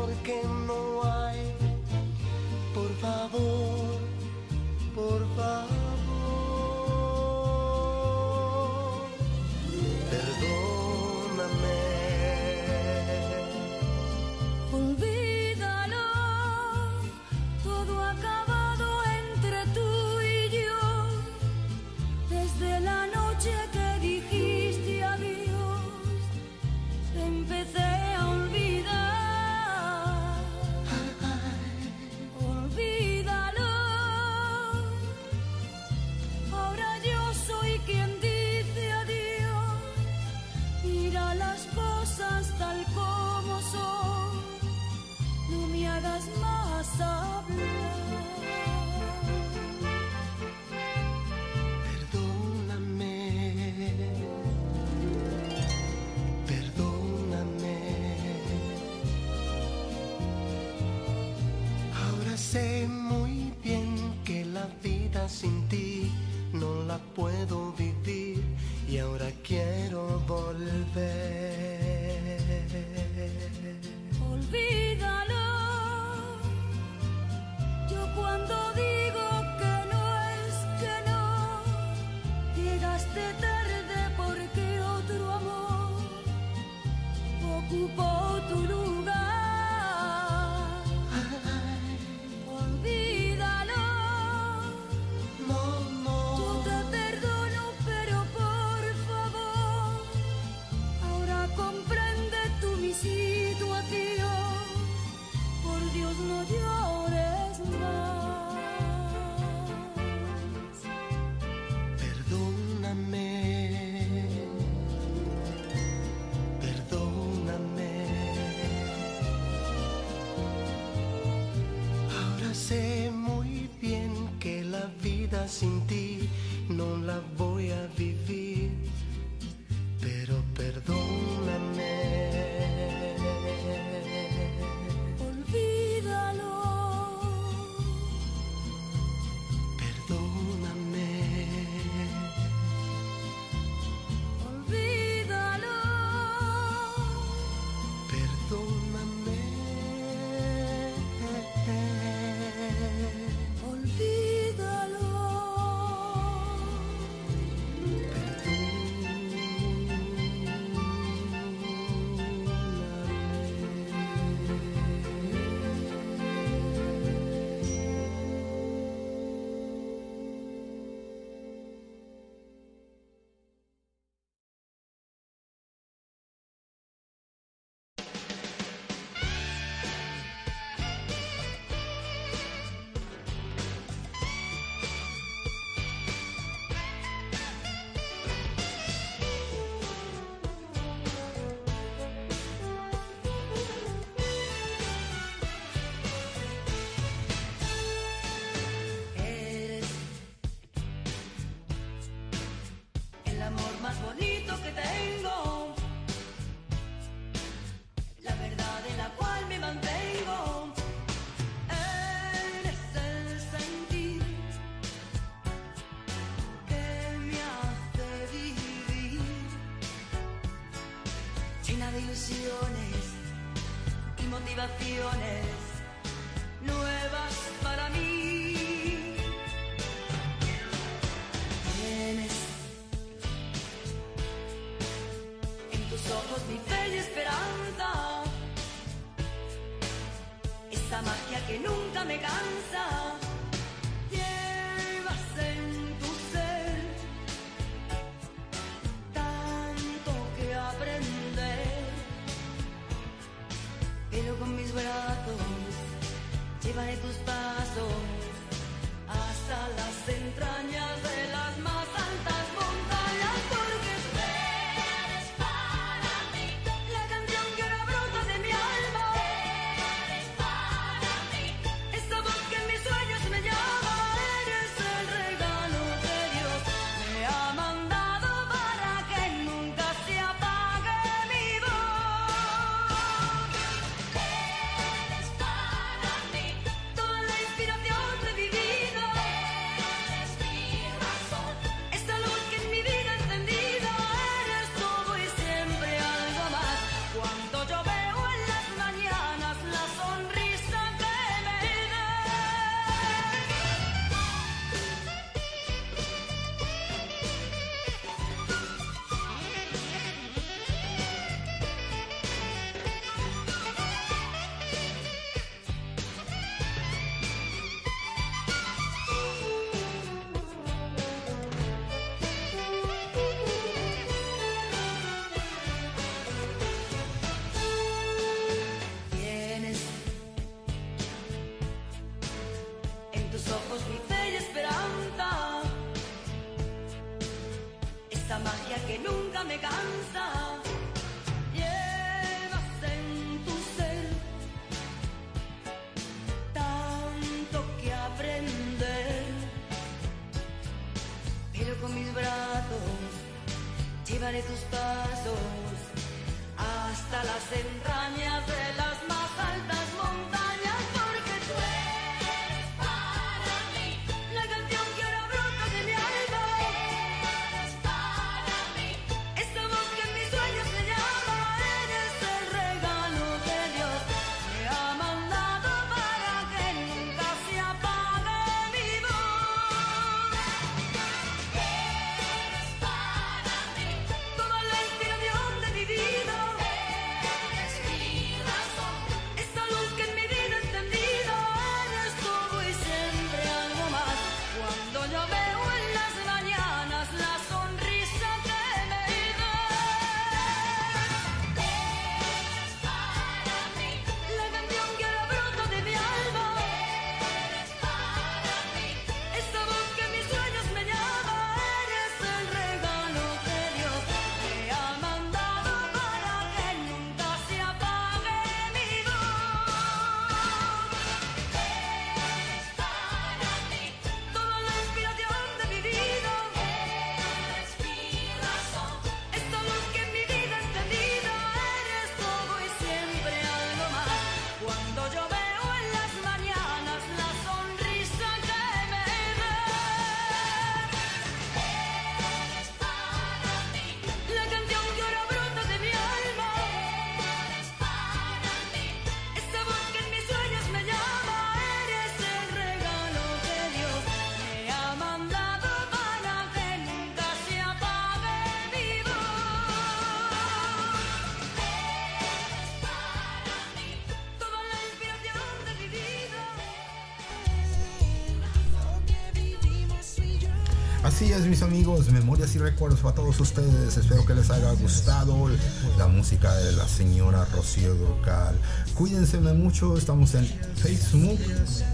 Así 471.03 471.33
es, 471.33 471.47
mis 471.47 471.63
amigos, 471.63 472.11
memorias 472.11 472.55
y 472.55 472.59
recuerdos 472.59 473.01
para 473.01 473.15
todos 473.15 473.41
ustedes. 473.41 473.97
Espero 473.97 474.27
que 474.27 474.35
les 474.35 474.51
haya 474.51 474.71
gustado 474.73 475.49
la 475.97 476.09
música 476.09 476.55
de 476.57 476.73
la 476.73 476.87
señora 476.87 477.47
Rocío 477.47 477.95
Durcal. 477.95 478.55
Cuídense 478.95 479.41
mucho, 479.41 479.97
estamos 479.97 480.35
en 480.35 480.47
Facebook 480.77 481.39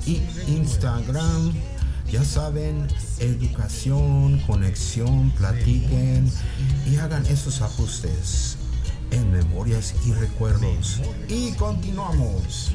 y 0.07 0.23
Instagram. 0.49 1.53
Ya 2.11 2.25
saben, 2.25 2.89
educación, 3.21 4.41
conexión, 4.41 5.31
platiquen 5.39 6.29
y 6.91 6.97
hagan 6.97 7.25
esos 7.27 7.63
ajustes 7.63 8.57
en 9.13 9.31
memorias 9.31 9.95
y 10.05 10.15
recuerdos. 10.15 11.01
Y 11.29 11.53
continuamos. 11.53 12.73